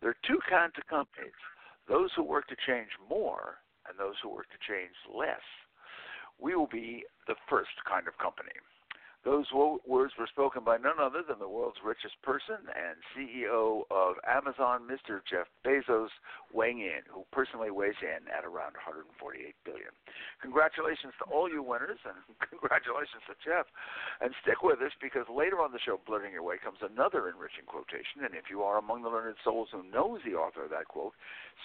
There 0.00 0.12
are 0.12 0.26
two 0.28 0.40
kinds 0.44 0.76
of 0.76 0.84
companies 0.92 1.36
those 1.88 2.12
who 2.12 2.22
work 2.22 2.44
to 2.52 2.56
change 2.68 2.92
more 3.08 3.64
and 3.88 3.96
those 3.96 4.20
who 4.20 4.28
work 4.28 4.52
to 4.52 4.60
change 4.60 4.92
less. 5.08 5.40
We 6.36 6.54
will 6.54 6.68
be 6.68 7.04
the 7.26 7.34
first 7.48 7.72
kind 7.88 8.04
of 8.04 8.18
company. 8.20 8.52
Those 9.24 9.46
wo- 9.52 9.80
words 9.86 10.14
were 10.18 10.28
spoken 10.30 10.62
by 10.62 10.78
none 10.78 11.00
other 11.00 11.22
than 11.26 11.38
the 11.38 11.48
world's 11.48 11.82
richest 11.84 12.20
person 12.22 12.70
and 12.70 12.96
CEO 13.12 13.82
of 13.90 14.16
Amazon, 14.22 14.86
Mr. 14.86 15.20
Jeff 15.26 15.50
Bezos, 15.66 16.14
weighing 16.54 16.80
in, 16.80 17.02
who 17.10 17.24
personally 17.32 17.70
weighs 17.70 17.98
in 18.00 18.24
at 18.30 18.46
around 18.46 18.78
148 18.78 19.10
billion. 19.64 19.90
Congratulations 20.40 21.12
to 21.18 21.24
all 21.28 21.50
you 21.50 21.62
winners, 21.62 21.98
and 22.06 22.16
congratulations 22.50 23.20
to 23.26 23.34
Jeff. 23.42 23.66
And 24.22 24.30
stick 24.42 24.62
with 24.62 24.80
us 24.80 24.94
because 25.02 25.26
later 25.26 25.58
on 25.60 25.74
the 25.74 25.82
show, 25.82 25.98
Blurting 26.06 26.32
Your 26.32 26.46
Way, 26.46 26.62
comes 26.62 26.78
another 26.80 27.28
enriching 27.28 27.66
quotation. 27.66 28.22
And 28.22 28.38
if 28.38 28.46
you 28.48 28.62
are 28.62 28.78
among 28.78 29.02
the 29.02 29.10
learned 29.10 29.36
souls 29.42 29.68
who 29.74 29.82
knows 29.82 30.22
the 30.22 30.38
author 30.38 30.64
of 30.64 30.70
that 30.70 30.86
quote, 30.86 31.12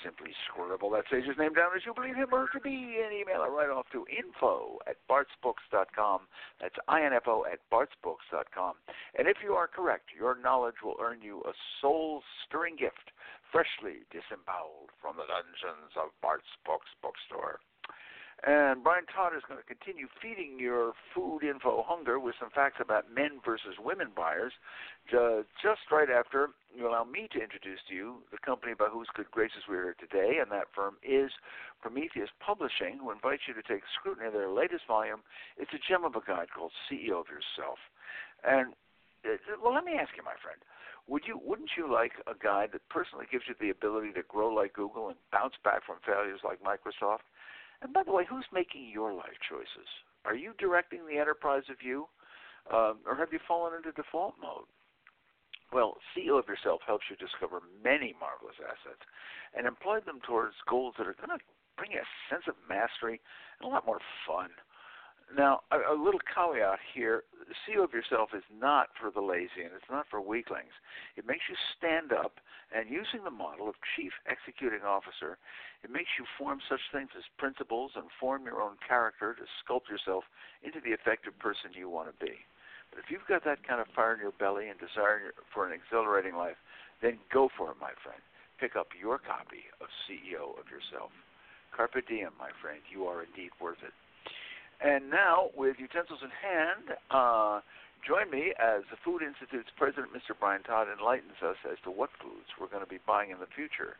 simply 0.01 0.33
scribble 0.49 0.89
that 0.91 1.05
sage's 1.09 1.37
name 1.37 1.53
down 1.53 1.71
as 1.77 1.85
you 1.85 1.93
believe 1.93 2.15
him 2.17 2.33
or 2.33 2.49
to 2.49 2.59
be, 2.59 2.99
and 2.99 3.13
email 3.13 3.45
it 3.45 3.53
right 3.53 3.69
off 3.69 3.85
to 3.93 4.05
info 4.09 4.79
at 4.87 4.97
bartsbooks.com. 5.05 6.25
That's 6.59 6.75
I-N-F-O 6.87 7.42
At 7.51 7.59
bartsbooks.com. 7.71 8.73
And 9.17 9.27
if 9.27 9.37
you 9.43 9.53
are 9.53 9.67
correct, 9.67 10.09
your 10.17 10.35
knowledge 10.39 10.81
will 10.83 10.97
earn 11.01 11.21
you 11.21 11.41
a 11.45 11.53
soul 11.81 12.23
stirring 12.45 12.75
gift, 12.75 13.11
freshly 13.51 14.05
disemboweled 14.11 14.91
from 15.01 15.17
the 15.17 15.27
dungeons 15.27 15.93
of 15.95 16.09
Bart's 16.21 16.49
Books 16.65 16.89
bookstore. 17.01 17.59
And 18.43 18.83
Brian 18.83 19.05
Todd 19.07 19.31
is 19.31 19.43
going 19.47 19.61
to 19.61 19.65
continue 19.65 20.07
feeding 20.21 20.59
your 20.59 20.91
food 21.15 21.47
info 21.47 21.81
hunger 21.87 22.19
with 22.19 22.35
some 22.37 22.49
facts 22.51 22.83
about 22.83 23.07
men 23.07 23.39
versus 23.39 23.79
women 23.79 24.11
buyers. 24.13 24.51
just 25.07 25.87
right 25.89 26.09
after 26.11 26.49
you 26.75 26.85
allow 26.87 27.05
me 27.05 27.29
to 27.31 27.39
introduce 27.39 27.79
to 27.87 27.95
you 27.95 28.19
the 28.31 28.37
company 28.43 28.73
by 28.77 28.91
whose 28.91 29.07
good 29.15 29.31
graces 29.31 29.63
we 29.69 29.77
are 29.77 29.95
here 29.95 29.95
today, 29.95 30.39
and 30.41 30.51
that 30.51 30.67
firm 30.75 30.95
is 31.01 31.31
Prometheus 31.81 32.29
Publishing, 32.43 32.99
who 32.99 33.11
invites 33.11 33.43
you 33.47 33.53
to 33.53 33.63
take 33.63 33.83
scrutiny 33.95 34.27
of 34.27 34.33
their 34.33 34.51
latest 34.51 34.87
volume. 34.87 35.23
It's 35.55 35.71
a 35.71 35.79
gem 35.79 36.03
of 36.03 36.15
a 36.15 36.21
guide 36.27 36.51
called 36.51 36.73
CEO 36.91 37.23
of 37.23 37.31
Yourself. 37.31 37.79
And 38.43 38.73
uh, 39.23 39.39
well, 39.63 39.73
let 39.73 39.85
me 39.85 39.93
ask 39.95 40.11
you, 40.17 40.23
my 40.23 40.35
friend, 40.43 40.59
would 41.07 41.23
you 41.27 41.39
wouldn't 41.39 41.71
you 41.77 41.91
like 41.91 42.13
a 42.27 42.35
guide 42.35 42.71
that 42.71 42.87
personally 42.89 43.25
gives 43.31 43.45
you 43.47 43.55
the 43.59 43.69
ability 43.69 44.11
to 44.13 44.23
grow 44.23 44.53
like 44.53 44.73
Google 44.73 45.07
and 45.07 45.17
bounce 45.31 45.55
back 45.63 45.85
from 45.85 46.03
failures 46.05 46.39
like 46.43 46.59
Microsoft? 46.63 47.27
And 47.83 47.91
by 47.91 48.03
the 48.03 48.11
way, 48.11 48.23
who's 48.27 48.47
making 48.53 48.89
your 48.89 49.13
life 49.13 49.35
choices? 49.47 49.87
Are 50.23 50.35
you 50.35 50.53
directing 50.57 51.05
the 51.05 51.19
enterprise 51.19 51.67
of 51.69 51.83
you, 51.83 52.07
um, 52.71 53.03
or 53.05 53.15
have 53.19 53.33
you 53.33 53.39
fallen 53.45 53.75
into 53.75 53.91
default 53.91 54.35
mode? 54.41 54.71
Well, 55.73 55.97
CEO 56.15 56.39
of 56.39 56.47
Yourself 56.47 56.79
helps 56.87 57.05
you 57.09 57.17
discover 57.17 57.59
many 57.83 58.15
marvelous 58.21 58.55
assets 58.63 59.03
and 59.51 59.67
employ 59.67 59.99
them 59.99 60.21
towards 60.25 60.55
goals 60.69 60.95
that 60.97 61.07
are 61.07 61.17
going 61.19 61.35
to 61.37 61.43
bring 61.77 61.91
you 61.91 61.99
a 61.99 62.09
sense 62.31 62.47
of 62.47 62.55
mastery 62.69 63.19
and 63.59 63.67
a 63.67 63.73
lot 63.73 63.85
more 63.85 63.99
fun. 64.25 64.49
Now, 65.35 65.61
a, 65.71 65.93
a 65.93 65.97
little 65.97 66.21
caveat 66.21 66.79
here 66.93 67.23
CEO 67.65 67.83
of 67.83 67.93
yourself 67.93 68.29
is 68.33 68.43
not 68.49 68.89
for 68.99 69.11
the 69.11 69.21
lazy 69.21 69.65
and 69.65 69.73
it's 69.75 69.89
not 69.89 70.05
for 70.09 70.21
weaklings. 70.21 70.73
It 71.17 71.25
makes 71.27 71.45
you 71.49 71.55
stand 71.77 72.11
up 72.11 72.39
and 72.73 72.89
using 72.89 73.23
the 73.23 73.33
model 73.33 73.69
of 73.69 73.75
chief 73.95 74.11
executing 74.25 74.81
officer, 74.81 75.37
it 75.83 75.91
makes 75.91 76.17
you 76.17 76.25
form 76.37 76.57
such 76.65 76.81
things 76.89 77.13
as 77.17 77.23
principles 77.37 77.91
and 77.95 78.09
form 78.19 78.45
your 78.45 78.61
own 78.61 78.81
character 78.81 79.35
to 79.37 79.45
sculpt 79.61 79.89
yourself 79.89 80.23
into 80.63 80.81
the 80.81 80.95
effective 80.95 81.37
person 81.37 81.75
you 81.75 81.89
want 81.89 82.09
to 82.09 82.17
be. 82.17 82.33
But 82.89 83.03
if 83.03 83.11
you've 83.13 83.27
got 83.29 83.43
that 83.45 83.61
kind 83.67 83.81
of 83.81 83.87
fire 83.93 84.13
in 84.17 84.21
your 84.21 84.33
belly 84.37 84.69
and 84.69 84.79
desire 84.79 85.33
for 85.53 85.67
an 85.69 85.73
exhilarating 85.73 86.33
life, 86.33 86.57
then 87.01 87.19
go 87.29 87.49
for 87.57 87.71
it, 87.71 87.77
my 87.81 87.93
friend. 88.01 88.21
Pick 88.61 88.75
up 88.77 88.93
your 88.97 89.17
copy 89.17 89.69
of 89.81 89.89
CEO 90.05 90.57
of 90.57 90.69
Yourself. 90.69 91.11
Carpe 91.75 92.05
diem, 92.07 92.31
my 92.37 92.53
friend. 92.61 92.79
You 92.89 93.05
are 93.09 93.25
indeed 93.25 93.49
worth 93.59 93.81
it. 93.81 93.93
And 94.83 95.09
now, 95.09 95.49
with 95.55 95.79
utensils 95.79 96.19
in 96.21 96.29
hand, 96.29 96.99
uh, 97.09 97.61
join 98.05 98.29
me 98.29 98.51
as 98.59 98.83
the 98.91 98.99
Food 98.99 99.23
Institute's 99.23 99.71
president, 99.77 100.11
Mr. 100.11 100.35
Brian 100.37 100.61
Todd, 100.63 100.87
enlightens 100.91 101.39
us 101.41 101.55
as 101.63 101.79
to 101.85 101.89
what 101.89 102.09
foods 102.21 102.51
we're 102.59 102.67
going 102.67 102.83
to 102.83 102.89
be 102.89 102.99
buying 103.07 103.31
in 103.31 103.39
the 103.39 103.47
future. 103.55 103.95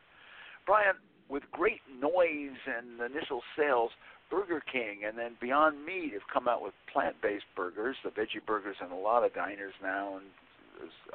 Brian, 0.66 0.96
with 1.28 1.42
great 1.50 1.80
noise 1.88 2.60
and 2.68 3.00
initial 3.00 3.40
sales, 3.56 3.90
Burger 4.30 4.60
King 4.60 5.04
and 5.06 5.16
then 5.16 5.36
Beyond 5.40 5.84
Meat 5.84 6.12
have 6.12 6.28
come 6.32 6.48
out 6.48 6.62
with 6.62 6.74
plant-based 6.92 7.48
burgers, 7.56 7.96
the 8.04 8.10
veggie 8.10 8.44
burgers 8.44 8.76
in 8.84 8.92
a 8.92 8.98
lot 8.98 9.24
of 9.24 9.32
diners 9.34 9.74
now 9.82 10.16
and 10.16 10.26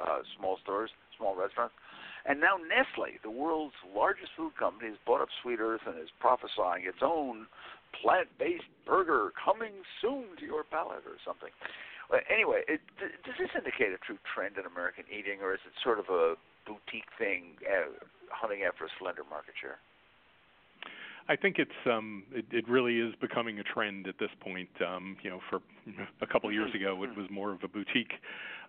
uh, 0.02 0.18
small 0.38 0.58
stores, 0.62 0.90
small 1.16 1.36
restaurants. 1.36 1.74
And 2.26 2.40
now 2.40 2.56
Nestle, 2.56 3.18
the 3.22 3.30
world's 3.30 3.74
largest 3.94 4.32
food 4.36 4.52
company, 4.58 4.90
has 4.90 4.98
bought 5.06 5.20
up 5.20 5.28
Sweet 5.42 5.60
Earth 5.60 5.80
and 5.86 5.98
is 5.98 6.10
prophesying 6.18 6.84
its 6.84 7.02
own 7.02 7.46
plant-based 7.96 8.70
burger 8.86 9.32
coming 9.34 9.82
soon 10.00 10.36
to 10.38 10.44
your 10.44 10.64
palate 10.64 11.06
or 11.06 11.18
something. 11.24 11.50
Anyway, 12.26 12.62
it, 12.66 12.80
does 12.98 13.38
this 13.38 13.50
indicate 13.54 13.94
a 13.94 14.00
true 14.02 14.18
trend 14.34 14.58
in 14.58 14.66
American 14.66 15.04
eating, 15.06 15.38
or 15.42 15.54
is 15.54 15.62
it 15.62 15.72
sort 15.82 15.98
of 15.98 16.10
a 16.10 16.34
boutique 16.66 17.06
thing, 17.18 17.54
uh, 17.62 17.86
hunting 18.30 18.66
after 18.66 18.84
a 18.84 18.92
slender 18.98 19.22
market 19.30 19.54
share? 19.60 19.78
I 21.28 21.36
think 21.36 21.60
it's 21.60 21.70
um 21.86 22.24
it, 22.32 22.44
it 22.50 22.68
really 22.68 22.98
is 22.98 23.14
becoming 23.20 23.60
a 23.60 23.62
trend 23.62 24.08
at 24.08 24.18
this 24.18 24.30
point. 24.40 24.68
Um, 24.84 25.16
you 25.22 25.30
know, 25.30 25.38
for 25.48 25.60
a 26.20 26.26
couple 26.26 26.48
of 26.48 26.54
years 26.54 26.74
ago 26.74 27.04
it 27.04 27.16
was 27.16 27.28
more 27.30 27.52
of 27.52 27.62
a 27.62 27.68
boutique 27.68 28.14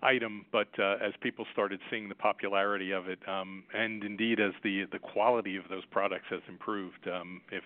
item, 0.04 0.46
but 0.52 0.68
uh, 0.78 0.98
as 1.04 1.14
people 1.22 1.46
started 1.54 1.80
seeing 1.90 2.08
the 2.08 2.16
popularity 2.16 2.92
of 2.92 3.08
it, 3.08 3.18
um, 3.28 3.64
and 3.74 4.04
indeed 4.04 4.40
as 4.40 4.52
the 4.64 4.84
the 4.92 5.00
quality 5.00 5.56
of 5.56 5.64
those 5.70 5.86
products 5.90 6.26
has 6.30 6.42
improved, 6.48 7.08
um, 7.08 7.42
if 7.52 7.64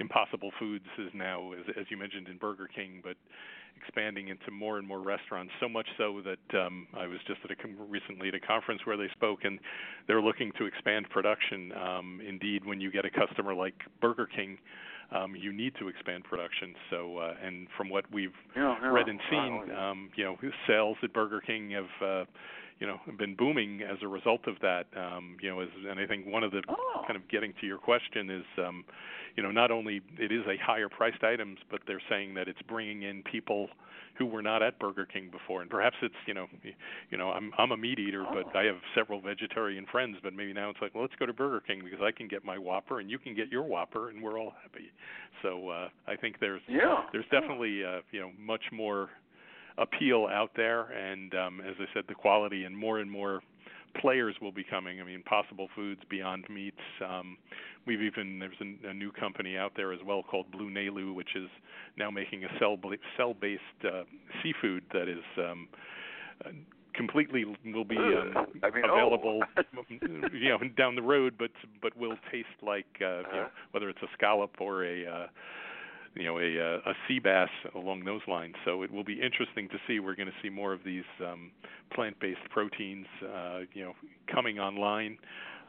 Impossible 0.00 0.50
Foods 0.58 0.86
is 0.98 1.10
now, 1.14 1.52
as, 1.52 1.64
as 1.78 1.86
you 1.90 1.96
mentioned, 1.96 2.28
in 2.28 2.36
Burger 2.38 2.68
King, 2.74 3.00
but 3.02 3.16
expanding 3.76 4.28
into 4.28 4.50
more 4.50 4.78
and 4.78 4.86
more 4.86 5.00
restaurants. 5.00 5.52
So 5.60 5.68
much 5.68 5.86
so 5.96 6.20
that 6.24 6.58
um, 6.58 6.86
I 6.96 7.06
was 7.06 7.18
just 7.26 7.40
at 7.44 7.50
a 7.50 7.56
com- 7.56 7.76
recently 7.88 8.28
at 8.28 8.34
a 8.34 8.40
conference 8.40 8.80
where 8.84 8.96
they 8.96 9.08
spoke, 9.12 9.40
and 9.44 9.58
they're 10.06 10.20
looking 10.20 10.52
to 10.58 10.66
expand 10.66 11.08
production. 11.10 11.72
Um, 11.72 12.20
indeed, 12.26 12.64
when 12.64 12.80
you 12.80 12.90
get 12.90 13.04
a 13.04 13.10
customer 13.10 13.54
like 13.54 13.74
Burger 14.00 14.28
King, 14.34 14.58
um, 15.10 15.34
you 15.34 15.52
need 15.52 15.72
to 15.78 15.88
expand 15.88 16.24
production. 16.24 16.74
So, 16.90 17.18
uh, 17.18 17.34
and 17.42 17.66
from 17.76 17.88
what 17.88 18.04
we've 18.12 18.32
yeah, 18.56 18.76
yeah. 18.82 18.88
read 18.88 19.08
and 19.08 19.20
seen, 19.30 19.70
um, 19.76 20.10
you 20.16 20.24
know, 20.24 20.36
sales 20.66 20.96
at 21.02 21.12
Burger 21.12 21.40
King 21.40 21.70
have. 21.70 22.02
Uh, 22.08 22.24
you 22.80 22.86
know 22.86 22.98
been 23.18 23.34
booming 23.34 23.82
as 23.82 23.98
a 24.02 24.08
result 24.08 24.46
of 24.46 24.54
that 24.60 24.86
um 24.96 25.36
you 25.40 25.50
know 25.50 25.60
as 25.60 25.68
and 25.88 25.98
i 25.98 26.06
think 26.06 26.26
one 26.26 26.42
of 26.42 26.50
the 26.50 26.62
oh. 26.68 27.02
kind 27.06 27.16
of 27.16 27.28
getting 27.28 27.52
to 27.60 27.66
your 27.66 27.78
question 27.78 28.30
is 28.30 28.44
um 28.58 28.84
you 29.36 29.42
know 29.42 29.50
not 29.50 29.70
only 29.70 30.00
it 30.18 30.32
is 30.32 30.44
a 30.46 30.56
higher 30.64 30.88
priced 30.88 31.22
items 31.24 31.58
but 31.70 31.80
they're 31.86 32.02
saying 32.08 32.34
that 32.34 32.48
it's 32.48 32.62
bringing 32.62 33.02
in 33.02 33.22
people 33.22 33.68
who 34.16 34.26
were 34.26 34.42
not 34.42 34.64
at 34.64 34.76
Burger 34.80 35.06
King 35.06 35.30
before 35.30 35.62
and 35.62 35.70
perhaps 35.70 35.96
it's 36.02 36.14
you 36.26 36.34
know 36.34 36.46
you 37.10 37.18
know 37.18 37.30
I'm 37.30 37.52
I'm 37.58 37.72
a 37.72 37.76
meat 37.76 37.98
eater 37.98 38.24
oh. 38.28 38.42
but 38.42 38.56
I 38.56 38.64
have 38.64 38.76
several 38.94 39.20
vegetarian 39.20 39.86
friends 39.90 40.16
but 40.22 40.32
maybe 40.34 40.52
now 40.52 40.70
it's 40.70 40.80
like 40.82 40.94
well 40.94 41.02
let's 41.02 41.14
go 41.18 41.26
to 41.26 41.32
Burger 41.32 41.60
King 41.66 41.82
because 41.84 42.00
I 42.02 42.10
can 42.10 42.28
get 42.28 42.44
my 42.44 42.58
Whopper 42.58 43.00
and 43.00 43.10
you 43.10 43.18
can 43.18 43.34
get 43.34 43.48
your 43.50 43.62
Whopper 43.62 44.10
and 44.10 44.22
we're 44.22 44.38
all 44.38 44.52
happy 44.62 44.90
so 45.42 45.68
uh 45.68 45.88
I 46.06 46.16
think 46.16 46.36
there's 46.40 46.62
yeah. 46.68 47.04
there's 47.12 47.28
definitely 47.30 47.84
uh 47.84 48.00
you 48.10 48.20
know 48.20 48.30
much 48.38 48.62
more 48.72 49.10
appeal 49.78 50.28
out 50.32 50.50
there 50.56 50.90
and 50.92 51.34
um 51.34 51.60
as 51.60 51.74
I 51.78 51.84
said 51.94 52.04
the 52.08 52.14
quality 52.14 52.64
and 52.64 52.76
more 52.76 52.98
and 52.98 53.10
more 53.10 53.40
players 54.00 54.34
will 54.40 54.52
be 54.52 54.64
coming. 54.64 55.00
I 55.00 55.04
mean, 55.04 55.22
Possible 55.22 55.68
Foods, 55.74 56.00
Beyond 56.10 56.44
Meats. 56.50 56.76
Um, 57.06 57.36
we've 57.86 58.02
even 58.02 58.38
there's 58.38 58.52
a, 58.60 58.90
a 58.90 58.94
new 58.94 59.10
company 59.12 59.56
out 59.56 59.72
there 59.76 59.92
as 59.92 60.00
well 60.06 60.22
called 60.22 60.50
Blue 60.52 60.70
Nalu, 60.70 61.14
which 61.14 61.34
is 61.34 61.48
now 61.96 62.10
making 62.10 62.44
a 62.44 62.48
cell 62.58 62.78
cell 63.16 63.34
based 63.34 63.62
uh, 63.84 64.02
seafood 64.42 64.84
that 64.92 65.08
is. 65.08 65.24
Um, 65.38 65.68
uh, 66.44 66.50
completely 66.94 67.44
will 67.64 67.84
be 67.84 67.96
um, 67.96 68.32
I 68.64 68.70
mean, 68.70 68.82
available 68.84 69.40
oh. 69.56 69.82
you 70.32 70.48
know 70.48 70.58
down 70.76 70.96
the 70.96 71.02
road 71.02 71.34
but 71.38 71.52
but 71.80 71.96
will 71.96 72.16
taste 72.32 72.48
like 72.60 72.86
uh, 73.00 73.04
you 73.04 73.22
know 73.22 73.28
Uh-huh. 73.28 73.48
whether 73.70 73.88
it's 73.88 74.02
a 74.02 74.08
scallop 74.14 74.50
or 74.60 74.84
a 74.84 75.06
uh, 75.06 75.26
you 76.18 76.24
know 76.24 76.38
a 76.38 76.58
uh, 76.58 76.90
a 76.90 76.94
sea 77.06 77.18
bass 77.18 77.48
along 77.74 78.04
those 78.04 78.20
lines. 78.26 78.54
So 78.64 78.82
it 78.82 78.90
will 78.90 79.04
be 79.04 79.20
interesting 79.20 79.68
to 79.68 79.78
see. 79.86 80.00
We're 80.00 80.16
going 80.16 80.28
to 80.28 80.34
see 80.42 80.50
more 80.50 80.72
of 80.72 80.80
these 80.84 81.04
um, 81.24 81.50
plant-based 81.94 82.50
proteins, 82.50 83.06
uh, 83.22 83.60
you 83.72 83.84
know, 83.84 83.92
coming 84.32 84.58
online. 84.58 85.18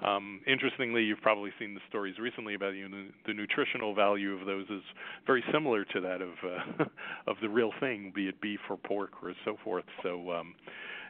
Um, 0.05 0.41
interestingly, 0.47 1.03
you've 1.03 1.21
probably 1.21 1.51
seen 1.59 1.73
the 1.73 1.81
stories 1.89 2.17
recently 2.19 2.55
about 2.55 2.73
you 2.73 2.88
know, 2.88 3.05
the, 3.27 3.33
nutritional 3.33 3.93
value 3.93 4.33
of 4.33 4.45
those 4.45 4.65
is 4.69 4.81
very 5.27 5.43
similar 5.51 5.83
to 5.85 5.99
that 6.01 6.21
of 6.21 6.29
uh, 6.43 6.85
of 7.27 7.35
the 7.41 7.49
real 7.49 7.71
thing, 7.79 8.12
be 8.15 8.27
it 8.27 8.39
beef 8.41 8.59
or 8.69 8.77
pork 8.77 9.12
or 9.21 9.33
so 9.43 9.57
forth. 9.63 9.85
So 10.01 10.31
um, 10.31 10.55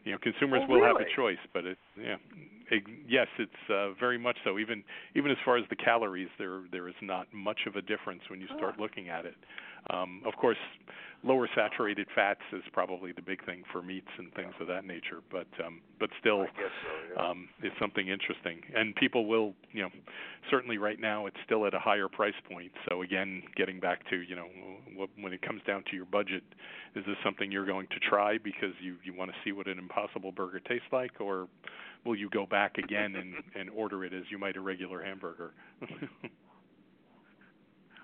you 0.05 0.11
know 0.11 0.17
consumers 0.21 0.61
Oh, 0.65 0.73
will 0.73 0.83
have 0.83 0.97
a 0.97 1.05
choice 1.15 1.37
but 1.53 1.65
it 1.65 1.77
yeah. 1.99 2.15
It, 2.71 2.83
yes 3.07 3.27
it's 3.39 3.51
uh, 3.69 3.93
very 3.99 4.19
much 4.19 4.37
so. 4.43 4.59
Even 4.59 4.83
even 5.15 5.31
as 5.31 5.37
far 5.43 5.57
as 5.57 5.65
the 5.69 5.75
calories 5.75 6.29
there 6.37 6.61
there 6.71 6.87
is 6.87 6.95
not 7.01 7.27
much 7.33 7.61
of 7.65 7.75
a 7.75 7.81
difference 7.81 8.21
when 8.29 8.39
you 8.39 8.47
start 8.57 8.75
Oh. 8.77 8.81
looking 8.81 9.09
at 9.09 9.25
it 9.25 9.35
um 9.89 10.21
of 10.25 10.35
course 10.35 10.57
lower 11.23 11.49
saturated 11.53 12.07
fats 12.15 12.41
is 12.53 12.63
probably 12.71 13.11
the 13.11 13.21
big 13.21 13.45
thing 13.45 13.63
for 13.71 13.81
meats 13.81 14.07
and 14.17 14.33
things 14.33 14.53
of 14.61 14.67
that 14.67 14.85
nature 14.85 15.21
but 15.31 15.47
um 15.65 15.81
but 15.99 16.09
still 16.19 16.45
so. 16.55 16.61
Yeah. 17.15 17.29
um, 17.29 17.49
is 17.63 17.71
something 17.79 18.07
interesting. 18.07 18.61
And 18.75 18.95
people 18.95 19.25
will, 19.25 19.53
you 19.71 19.81
know, 19.81 19.89
certainly 20.49 20.77
right 20.77 20.99
now 20.99 21.25
it's 21.25 21.37
still 21.45 21.65
at 21.65 21.73
a 21.73 21.79
higher 21.79 22.07
price 22.07 22.33
point. 22.51 22.71
So 22.89 23.01
again, 23.01 23.43
getting 23.55 23.79
back 23.79 24.07
to, 24.09 24.17
you 24.17 24.35
know, 24.35 24.47
what, 24.95 25.09
when 25.19 25.33
it 25.33 25.41
comes 25.41 25.61
down 25.67 25.83
to 25.89 25.95
your 25.95 26.05
budget, 26.05 26.43
is 26.95 27.05
this 27.05 27.15
something 27.23 27.51
you're 27.51 27.65
going 27.65 27.87
to 27.87 27.99
try 27.99 28.37
because 28.37 28.73
you 28.81 28.95
you 29.03 29.13
want 29.13 29.31
to 29.31 29.37
see 29.43 29.51
what 29.51 29.67
an 29.67 29.79
Impossible 29.79 30.31
Burger 30.31 30.59
tastes 30.59 30.87
like, 30.91 31.19
or 31.19 31.47
will 32.05 32.15
you 32.15 32.29
go 32.29 32.45
back 32.45 32.77
again 32.77 33.15
and 33.15 33.33
and 33.55 33.69
order 33.69 34.03
it 34.03 34.13
as 34.13 34.23
you 34.29 34.37
might 34.37 34.57
a 34.57 34.61
regular 34.61 35.03
hamburger? 35.03 35.51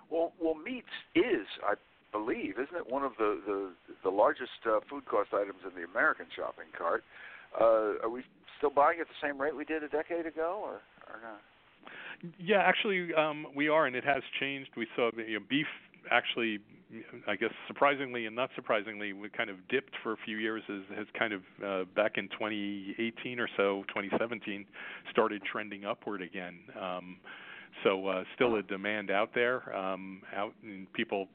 Well, 0.10 0.34
well, 0.40 0.56
meats 0.56 0.94
is, 1.16 1.48
I 1.64 1.76
believe, 2.12 2.56
isn't 2.60 2.76
it 2.76 2.90
one 2.90 3.04
of 3.04 3.14
the 3.18 3.40
the, 3.46 3.72
the 4.04 4.10
largest 4.10 4.66
uh, 4.66 4.80
food 4.90 5.06
cost 5.06 5.30
items 5.34 5.60
in 5.68 5.80
the 5.80 5.88
American 5.88 6.28
shopping 6.36 6.68
cart? 6.78 7.04
Uh, 7.60 8.04
are 8.04 8.10
we 8.10 8.24
still 8.58 8.70
buying 8.70 9.00
at 9.00 9.08
the 9.08 9.28
same 9.28 9.40
rate 9.40 9.56
we 9.56 9.66
did 9.66 9.84
a 9.84 9.90
decade 9.90 10.26
ago, 10.26 10.62
or 10.64 10.82
or 11.08 11.20
not? 11.22 11.42
Yeah, 12.40 12.60
actually, 12.60 13.14
um, 13.14 13.48
we 13.56 13.68
are, 13.68 13.86
and 13.86 13.96
it 13.96 14.06
has 14.06 14.24
changed. 14.40 14.72
We 14.78 14.88
saw 14.96 15.12
you 15.16 15.40
know, 15.40 15.46
beef 15.48 15.68
actually 16.12 16.60
I 17.28 17.36
guess 17.36 17.52
surprisingly 17.68 18.26
and 18.26 18.36
not 18.36 18.50
surprisingly, 18.56 19.14
we 19.14 19.30
kind 19.30 19.50
of 19.50 19.58
dipped 19.70 19.96
for 20.04 20.14
a 20.14 20.18
few 20.24 20.38
years. 20.38 20.64
Has, 20.68 20.98
has 20.98 21.08
kind 21.18 21.34
of 21.34 21.42
uh, 21.64 21.86
back 21.96 22.14
in 22.18 22.30
2018 22.30 23.40
or 23.40 23.50
so, 23.58 23.84
2017, 23.90 24.66
started 25.12 25.42
trending 25.44 25.86
upward 25.86 26.22
again. 26.22 26.60
Um, 26.80 27.18
so 27.84 28.08
uh, 28.08 28.24
still 28.36 28.56
a 28.56 28.64
demand 28.64 29.12
out 29.12 29.30
there. 29.34 29.76
Um, 29.76 30.22
out 30.36 30.54
and 30.64 30.92
people, 30.94 31.28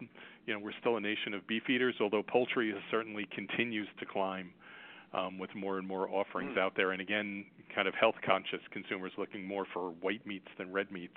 you 0.46 0.55
know, 0.55 0.61
we're 0.61 0.72
still 0.81 0.96
a 0.96 1.00
nation 1.00 1.35
of 1.35 1.46
beef 1.46 1.68
eaters, 1.68 1.94
although 2.00 2.22
poultry 2.22 2.74
certainly 2.90 3.26
continues 3.35 3.88
to 3.98 4.07
climb. 4.07 4.50
Um, 5.12 5.40
with 5.40 5.53
more 5.57 5.79
and 5.79 5.88
more 5.88 6.09
offerings 6.09 6.57
mm. 6.57 6.61
out 6.61 6.74
there, 6.76 6.92
and 6.92 7.00
again, 7.00 7.44
kind 7.74 7.88
of 7.88 7.94
health 7.94 8.14
conscious 8.24 8.61
consumers 8.70 9.11
looking 9.18 9.44
more 9.44 9.66
for 9.74 9.90
white 10.00 10.24
meats 10.24 10.46
than 10.57 10.72
red 10.72 10.92
meats. 10.92 11.16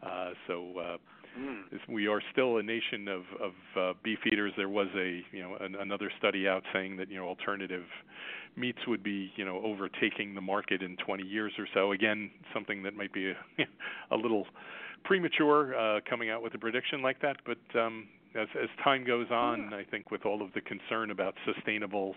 Uh, 0.00 0.30
so 0.46 0.78
uh, 0.78 0.96
Mm. 1.38 1.62
We 1.88 2.06
are 2.08 2.20
still 2.32 2.58
a 2.58 2.62
nation 2.62 3.06
of, 3.08 3.22
of 3.40 3.52
uh, 3.76 3.92
beef 4.02 4.18
eaters. 4.30 4.52
There 4.56 4.68
was 4.68 4.88
a 4.96 5.22
you 5.32 5.42
know 5.42 5.56
an, 5.60 5.76
another 5.76 6.10
study 6.18 6.48
out 6.48 6.62
saying 6.72 6.96
that 6.96 7.10
you 7.10 7.16
know 7.16 7.26
alternative 7.26 7.84
meats 8.56 8.78
would 8.86 9.02
be 9.02 9.30
you 9.36 9.44
know 9.44 9.60
overtaking 9.64 10.34
the 10.34 10.40
market 10.40 10.82
in 10.82 10.96
20 10.96 11.22
years 11.22 11.52
or 11.58 11.66
so. 11.74 11.92
Again, 11.92 12.30
something 12.52 12.82
that 12.82 12.96
might 12.96 13.12
be 13.12 13.30
a, 13.30 13.34
a 14.10 14.16
little 14.16 14.46
premature 15.04 15.78
uh, 15.78 16.00
coming 16.08 16.30
out 16.30 16.42
with 16.42 16.54
a 16.54 16.58
prediction 16.58 17.02
like 17.02 17.20
that, 17.22 17.36
but 17.46 17.80
um, 17.80 18.08
as 18.34 18.48
as 18.60 18.68
time 18.82 19.04
goes 19.04 19.26
on, 19.30 19.72
I 19.72 19.84
think 19.84 20.10
with 20.10 20.26
all 20.26 20.42
of 20.42 20.52
the 20.54 20.60
concern 20.60 21.10
about 21.10 21.34
sustainable 21.44 22.14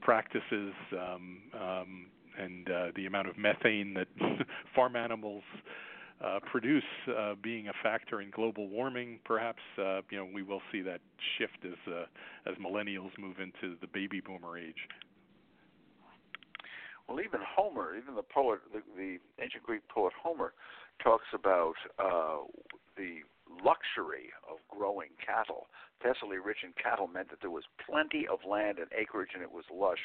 practices 0.00 0.72
um, 0.92 1.38
um, 1.58 2.06
and 2.38 2.68
uh, 2.68 2.86
the 2.96 3.06
amount 3.06 3.28
of 3.28 3.38
methane 3.38 3.94
that 3.94 4.08
farm 4.74 4.96
animals 4.96 5.42
uh, 6.22 6.38
produce 6.50 6.84
uh, 7.08 7.34
being 7.42 7.68
a 7.68 7.72
factor 7.82 8.20
in 8.20 8.30
global 8.30 8.68
warming, 8.68 9.18
perhaps 9.24 9.62
uh, 9.78 10.00
you 10.10 10.18
know 10.18 10.26
we 10.32 10.42
will 10.42 10.62
see 10.70 10.80
that 10.82 11.00
shift 11.38 11.64
as 11.64 11.92
uh, 11.92 12.04
as 12.50 12.56
millennials 12.56 13.10
move 13.18 13.36
into 13.40 13.76
the 13.80 13.86
baby 13.92 14.20
boomer 14.20 14.58
age. 14.58 14.88
Well, 17.08 17.20
even 17.20 17.40
Homer, 17.44 17.96
even 17.96 18.14
the 18.14 18.22
poet, 18.22 18.60
the, 18.72 18.80
the 18.96 19.18
ancient 19.42 19.62
Greek 19.62 19.86
poet 19.88 20.14
Homer, 20.16 20.54
talks 21.02 21.26
about 21.34 21.74
uh, 21.98 22.48
the 22.96 23.20
luxury 23.60 24.32
of 24.48 24.56
growing 24.72 25.10
cattle. 25.20 25.66
Thessaly 26.00 26.38
rich 26.42 26.64
in 26.64 26.72
cattle 26.80 27.06
meant 27.06 27.28
that 27.30 27.40
there 27.40 27.50
was 27.50 27.64
plenty 27.84 28.26
of 28.26 28.40
land 28.48 28.78
and 28.78 28.88
acreage, 28.96 29.30
and 29.34 29.42
it 29.42 29.52
was 29.52 29.64
lush. 29.68 30.00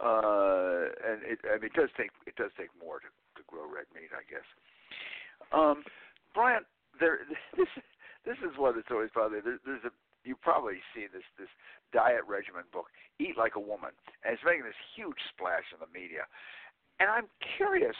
Uh, 0.00 0.88
and 1.04 1.20
it, 1.28 1.38
I 1.44 1.60
mean, 1.60 1.68
it 1.68 1.76
does 1.76 1.90
take 1.96 2.10
it 2.26 2.36
does 2.36 2.50
take 2.56 2.70
more 2.80 3.00
to, 3.00 3.10
to 3.36 3.42
grow 3.46 3.68
red 3.68 3.90
meat, 3.92 4.08
I 4.16 4.24
guess. 4.24 4.46
Um, 5.52 5.82
Brian, 6.34 6.62
there 6.98 7.20
this 7.56 7.68
this 8.24 8.38
is 8.38 8.56
what 8.56 8.76
it's 8.76 8.90
always 8.90 9.10
bothered. 9.14 9.44
There, 9.44 9.58
there's 9.64 9.84
a 9.84 9.90
you 10.24 10.36
probably 10.36 10.80
see 10.94 11.06
this 11.12 11.24
this 11.38 11.48
diet 11.92 12.22
regimen 12.28 12.64
book, 12.72 12.86
Eat 13.18 13.36
Like 13.36 13.56
a 13.56 13.60
Woman, 13.60 13.90
and 14.24 14.34
it's 14.34 14.44
making 14.44 14.64
this 14.64 14.78
huge 14.94 15.18
splash 15.32 15.64
in 15.72 15.80
the 15.80 15.90
media. 15.92 16.28
And 17.00 17.08
I'm 17.08 17.26
curious, 17.56 17.96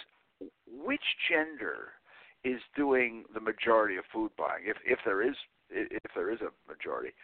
which 0.68 1.16
gender 1.28 1.96
is 2.44 2.60
doing 2.76 3.24
the 3.32 3.40
majority 3.40 3.96
of 3.96 4.04
food 4.12 4.30
buying, 4.36 4.64
if 4.66 4.76
if 4.84 4.98
there 5.04 5.22
is 5.22 5.36
if 5.70 6.12
there 6.14 6.30
is 6.30 6.40
a 6.40 6.52
majority, 6.70 7.14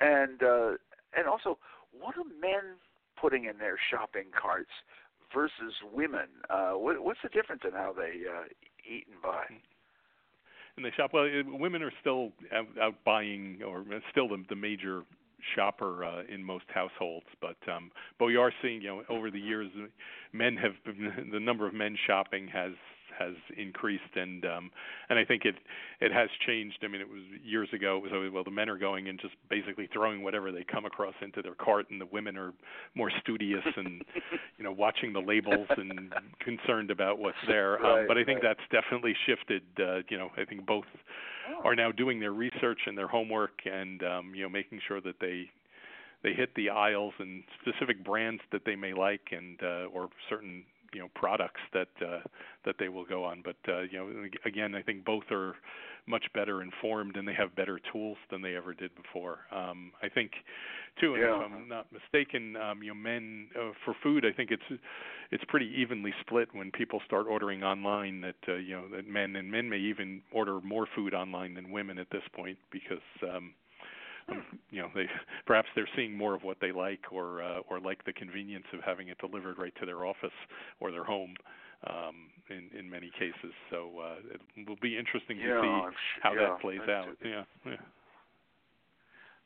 and 0.00 0.42
uh, 0.42 0.80
and 1.16 1.26
also 1.28 1.58
what 1.92 2.16
are 2.16 2.24
men 2.40 2.76
putting 3.20 3.44
in 3.44 3.58
their 3.58 3.78
shopping 3.90 4.26
carts 4.38 4.72
versus 5.34 5.74
women? 5.92 6.28
Uh, 6.50 6.72
what, 6.72 7.02
what's 7.02 7.20
the 7.22 7.28
difference 7.28 7.62
in 7.64 7.72
how 7.72 7.92
they 7.96 8.22
uh, 8.28 8.44
eat 8.84 9.06
and 9.10 9.20
buy? 9.22 9.44
In 10.76 10.82
the 10.82 10.90
shop. 10.96 11.10
Well, 11.12 11.24
it, 11.24 11.46
women 11.46 11.82
are 11.82 11.92
still 12.00 12.32
out, 12.52 12.66
out 12.80 12.94
buying, 13.04 13.60
or 13.66 13.84
still 14.10 14.28
the, 14.28 14.44
the 14.48 14.56
major 14.56 15.02
shopper 15.54 16.04
uh, 16.04 16.22
in 16.32 16.42
most 16.42 16.64
households. 16.74 17.26
But 17.40 17.56
um, 17.70 17.90
but 18.18 18.26
we 18.26 18.36
are 18.36 18.52
seeing, 18.62 18.82
you 18.82 18.88
know, 18.88 19.02
over 19.08 19.30
the 19.30 19.40
years, 19.40 19.70
men 20.32 20.56
have 20.56 20.72
been, 20.84 21.30
the 21.32 21.40
number 21.40 21.66
of 21.66 21.74
men 21.74 21.96
shopping 22.06 22.48
has 22.48 22.72
has 23.18 23.34
increased, 23.56 24.14
and 24.14 24.44
um, 24.44 24.70
and 25.08 25.18
I 25.18 25.24
think 25.24 25.44
it 25.44 25.56
it 26.00 26.12
has 26.12 26.28
changed. 26.46 26.78
I 26.82 26.88
mean, 26.88 27.00
it 27.00 27.08
was 27.08 27.22
years 27.44 27.68
ago. 27.72 27.96
It 27.98 28.02
was 28.02 28.12
always, 28.14 28.32
well, 28.32 28.44
the 28.44 28.50
men 28.50 28.68
are 28.68 28.78
going 28.78 29.08
and 29.08 29.20
just 29.20 29.34
basically 29.48 29.88
throwing 29.92 30.22
whatever 30.22 30.52
they 30.52 30.64
come 30.64 30.84
across 30.84 31.14
into 31.22 31.42
their 31.42 31.54
cart, 31.54 31.86
and 31.90 32.00
the 32.00 32.06
women 32.06 32.36
are 32.36 32.52
more 32.94 33.10
studious 33.20 33.64
and 33.76 34.04
you 34.58 34.64
know 34.64 34.72
watching 34.72 35.12
the 35.12 35.20
labels 35.20 35.68
and 35.76 36.12
concerned 36.40 36.90
about 36.90 37.18
what's 37.18 37.36
there. 37.46 37.78
Right, 37.82 38.00
um, 38.00 38.06
but 38.08 38.18
I 38.18 38.24
think 38.24 38.42
right. 38.42 38.54
that's 38.56 38.82
definitely 38.84 39.14
shifted. 39.26 39.62
Uh, 39.78 40.02
you 40.08 40.18
know, 40.18 40.30
I 40.36 40.44
think 40.44 40.66
both 40.66 40.84
Oh. 41.48 41.60
are 41.64 41.76
now 41.76 41.92
doing 41.92 42.18
their 42.20 42.32
research 42.32 42.80
and 42.86 42.96
their 42.96 43.06
homework, 43.08 43.60
and 43.64 44.02
um, 44.02 44.34
you 44.34 44.42
know 44.42 44.48
making 44.48 44.80
sure 44.86 45.00
that 45.00 45.20
they 45.20 45.50
they 46.22 46.32
hit 46.32 46.54
the 46.56 46.70
aisles 46.70 47.14
and 47.18 47.44
specific 47.60 48.04
brands 48.04 48.42
that 48.52 48.62
they 48.64 48.74
may 48.74 48.92
like 48.92 49.28
and 49.30 49.60
uh, 49.62 49.86
or 49.92 50.08
certain 50.28 50.64
you 50.96 51.02
know 51.02 51.08
products 51.14 51.60
that 51.74 51.88
uh, 52.00 52.20
that 52.64 52.76
they 52.78 52.88
will 52.88 53.04
go 53.04 53.22
on. 53.22 53.42
But 53.44 53.56
uh, 53.68 53.82
you 53.82 53.98
know, 53.98 54.08
again, 54.46 54.74
I 54.74 54.80
think 54.80 55.04
both 55.04 55.24
are 55.30 55.54
much 56.06 56.24
better 56.32 56.62
informed 56.62 57.16
and 57.16 57.28
they 57.28 57.34
have 57.34 57.54
better 57.54 57.78
tools 57.92 58.16
than 58.30 58.40
they 58.40 58.56
ever 58.56 58.72
did 58.72 58.90
before. 58.94 59.40
Um, 59.52 59.92
I 60.02 60.08
think, 60.08 60.30
too, 61.00 61.14
and 61.14 61.22
Yeah. 61.22 61.34
if 61.34 61.52
I'm 61.52 61.68
not 61.68 61.86
mistaken, 61.92 62.56
um, 62.56 62.82
you 62.82 62.88
know, 62.88 62.94
men 62.94 63.48
uh, 63.60 63.72
for 63.84 63.94
food, 64.02 64.24
I 64.24 64.32
think 64.32 64.50
it's 64.50 64.80
it's 65.30 65.44
pretty 65.48 65.70
evenly 65.76 66.14
split 66.22 66.48
when 66.54 66.70
people 66.70 67.02
start 67.04 67.26
ordering 67.28 67.62
online. 67.62 68.22
That 68.22 68.42
uh, 68.48 68.54
you 68.54 68.74
know, 68.74 68.88
that 68.96 69.06
men 69.06 69.36
and 69.36 69.50
men 69.50 69.68
may 69.68 69.78
even 69.78 70.22
order 70.32 70.60
more 70.62 70.86
food 70.94 71.12
online 71.12 71.54
than 71.54 71.70
women 71.70 71.98
at 71.98 72.08
this 72.10 72.24
point 72.32 72.58
because. 72.72 73.04
Um, 73.22 73.36
um, 73.36 73.52
you 74.70 74.82
know 74.82 74.88
they 74.94 75.06
perhaps 75.46 75.68
they're 75.74 75.88
seeing 75.96 76.16
more 76.16 76.34
of 76.34 76.42
what 76.42 76.58
they 76.60 76.72
like 76.72 77.12
or 77.12 77.42
uh, 77.42 77.60
or 77.70 77.80
like 77.80 78.04
the 78.04 78.12
convenience 78.12 78.64
of 78.72 78.80
having 78.84 79.08
it 79.08 79.18
delivered 79.18 79.58
right 79.58 79.74
to 79.80 79.86
their 79.86 80.04
office 80.04 80.34
or 80.80 80.90
their 80.90 81.04
home 81.04 81.34
um, 81.88 82.30
in 82.50 82.70
in 82.78 82.90
many 82.90 83.10
cases. 83.18 83.52
So 83.70 83.90
uh, 84.00 84.34
it 84.34 84.68
will 84.68 84.78
be 84.82 84.98
interesting 84.98 85.38
to 85.38 85.60
see 85.60 85.98
how 86.22 86.34
yeah, 86.34 86.40
that 86.40 86.60
plays 86.60 86.80
out. 86.88 87.16
Yeah, 87.24 87.44
yeah. 87.64 87.76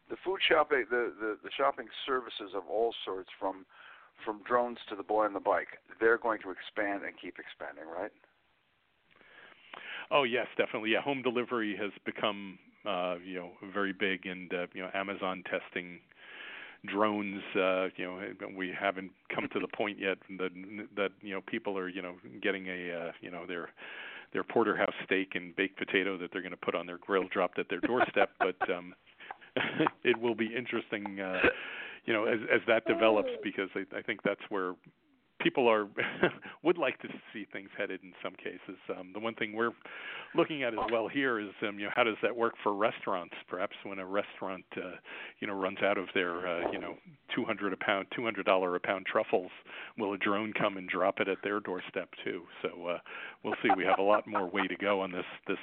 the 0.09 0.17
food 0.25 0.41
shopping 0.49 0.87
the, 0.91 1.13
the 1.21 1.39
the 1.43 1.51
shopping 1.57 1.87
services 2.07 2.53
of 2.55 2.63
all 2.69 2.95
sorts 3.05 3.31
from 3.39 3.67
from 4.25 4.41
drones 4.47 4.79
to 4.89 4.97
the 4.97 5.03
boy 5.03 5.25
on 5.25 5.33
the 5.33 5.41
bike 5.41 5.81
they're 5.99 6.19
going 6.19 6.39
to 6.43 6.51
expand 6.51 7.05
and 7.05 7.15
keep 7.21 7.37
expanding 7.39 7.89
right 7.89 8.13
Oh 10.11 10.25
yes, 10.25 10.47
definitely. 10.57 10.91
Yeah, 10.91 11.03
home 11.03 11.23
delivery 11.23 11.77
has 11.77 11.93
become 12.05 12.59
uh, 12.87 13.17
you 13.25 13.39
know 13.39 13.51
very 13.73 13.93
big, 13.93 14.27
and 14.27 14.53
uh, 14.53 14.67
you 14.73 14.83
know 14.83 14.91
Amazon 14.95 15.43
testing 15.51 15.99
drones. 16.87 17.43
Uh, 17.55 17.89
you 17.97 18.05
know 18.05 18.21
we 18.57 18.73
haven't 18.79 19.11
come 19.35 19.49
to 19.53 19.61
the 19.61 19.69
point 19.77 19.99
yet 19.99 20.19
that 20.39 20.51
that 20.97 21.11
you 21.23 21.35
know 21.35 21.41
people 21.47 21.77
are 21.79 21.89
you 21.89 22.03
know 22.03 22.15
getting 22.43 22.67
a 22.69 22.93
uh, 22.93 23.13
you 23.21 23.31
know 23.31 23.47
their 23.47 23.71
their 24.33 24.45
porterhouse 24.45 24.95
steak 25.05 25.33
and 25.35 25.55
baked 25.57 25.77
potato 25.77 26.17
that 26.17 26.31
they're 26.33 26.43
going 26.43 26.53
to 26.53 26.57
put 26.57 26.75
on 26.75 26.87
their 26.87 26.99
grill 26.99 27.25
dropped 27.33 27.59
at 27.59 27.69
their 27.69 27.81
doorstep, 27.81 28.31
but 28.39 28.57
um, 28.71 28.95
it 30.05 30.19
will 30.19 30.35
be 30.35 30.55
interesting. 30.57 31.21
Uh, 31.21 31.41
you 32.07 32.13
know, 32.13 32.25
as 32.25 32.39
as 32.53 32.61
that 32.67 32.85
develops, 32.87 33.31
because 33.43 33.69
I, 33.75 33.85
I 33.99 34.03
think 34.03 34.23
that's 34.23 34.41
where 34.49 34.75
people 35.41 35.69
are 35.69 35.87
would 36.63 36.79
like 36.79 36.99
to 37.01 37.09
see 37.33 37.47
things 37.53 37.69
headed 37.77 38.01
in 38.03 38.13
some 38.23 38.35
cases. 38.35 38.79
Um, 38.97 39.11
the 39.13 39.21
one 39.21 39.35
thing 39.35 39.55
we're 39.55 39.73
looking 40.35 40.63
at 40.63 40.73
as 40.73 40.81
well 40.93 41.09
here 41.09 41.41
is 41.41 41.51
um, 41.67 41.79
you 41.79 41.87
know 41.87 41.93
how 41.95 42.05
does 42.05 42.17
that 42.23 42.35
work 42.35 42.55
for 42.63 42.75
restaurants? 42.75 43.35
Perhaps 43.49 43.77
when 43.85 43.99
a 43.99 44.07
restaurant 44.07 44.65
uh, 44.77 44.97
you 45.41 45.47
know 45.47 45.55
runs 45.55 45.79
out 45.83 45.99
of 45.99 46.07
their 46.15 46.47
uh, 46.47 46.71
you 46.73 46.79
know 46.79 46.95
200 47.35 47.73
a 47.73 47.77
pound, 47.77 48.07
200 48.15 48.45
dollar 48.47 48.77
a 48.77 48.81
pound 48.81 49.07
truffles, 49.07 49.51
will 49.99 50.13
a 50.13 50.19
drone 50.19 50.53
come 50.53 50.77
and 50.77 50.89
drop 50.89 51.21
it 51.21 51.29
at 51.29 51.39
their 51.43 51.61
doorstep 51.61 52.11
too? 52.25 52.43
So 52.63 52.87
uh, 52.87 52.99
we'll 53.43 53.55
see. 53.63 53.69
We 53.77 53.85
have 53.85 53.99
a 53.99 54.03
lot 54.03 54.27
more 54.27 54.49
way 54.49 54.67
to 54.67 54.77
go 54.77 55.01
on 55.01 55.13
this 55.13 55.25
this 55.47 55.59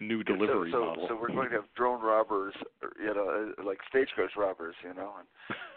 new 0.00 0.22
delivery 0.24 0.70
so, 0.72 0.78
so, 0.78 0.84
model. 0.86 1.06
so 1.08 1.16
we're 1.20 1.28
going 1.28 1.48
to 1.48 1.56
have 1.56 1.64
drone 1.76 2.02
robbers 2.02 2.54
you 3.00 3.14
know 3.14 3.52
uh, 3.58 3.64
like 3.64 3.78
stagecoach 3.88 4.32
robbers 4.36 4.74
you 4.82 4.92
know 4.94 5.12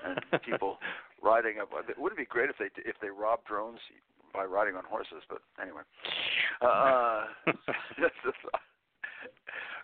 and, 0.04 0.20
and 0.32 0.42
people 0.50 0.78
riding 1.26 1.60
up 1.60 1.70
it 1.90 1.98
wouldn't 1.98 2.20
be 2.20 2.26
great 2.26 2.50
if 2.50 2.58
they 2.58 2.70
if 2.86 2.96
they 3.02 3.10
rob 3.10 3.40
drones 3.48 3.80
by 4.34 4.44
riding 4.46 4.76
on 4.76 4.84
horses 4.86 5.24
but 5.28 5.42
anyway 5.62 5.82
uh 6.62 7.26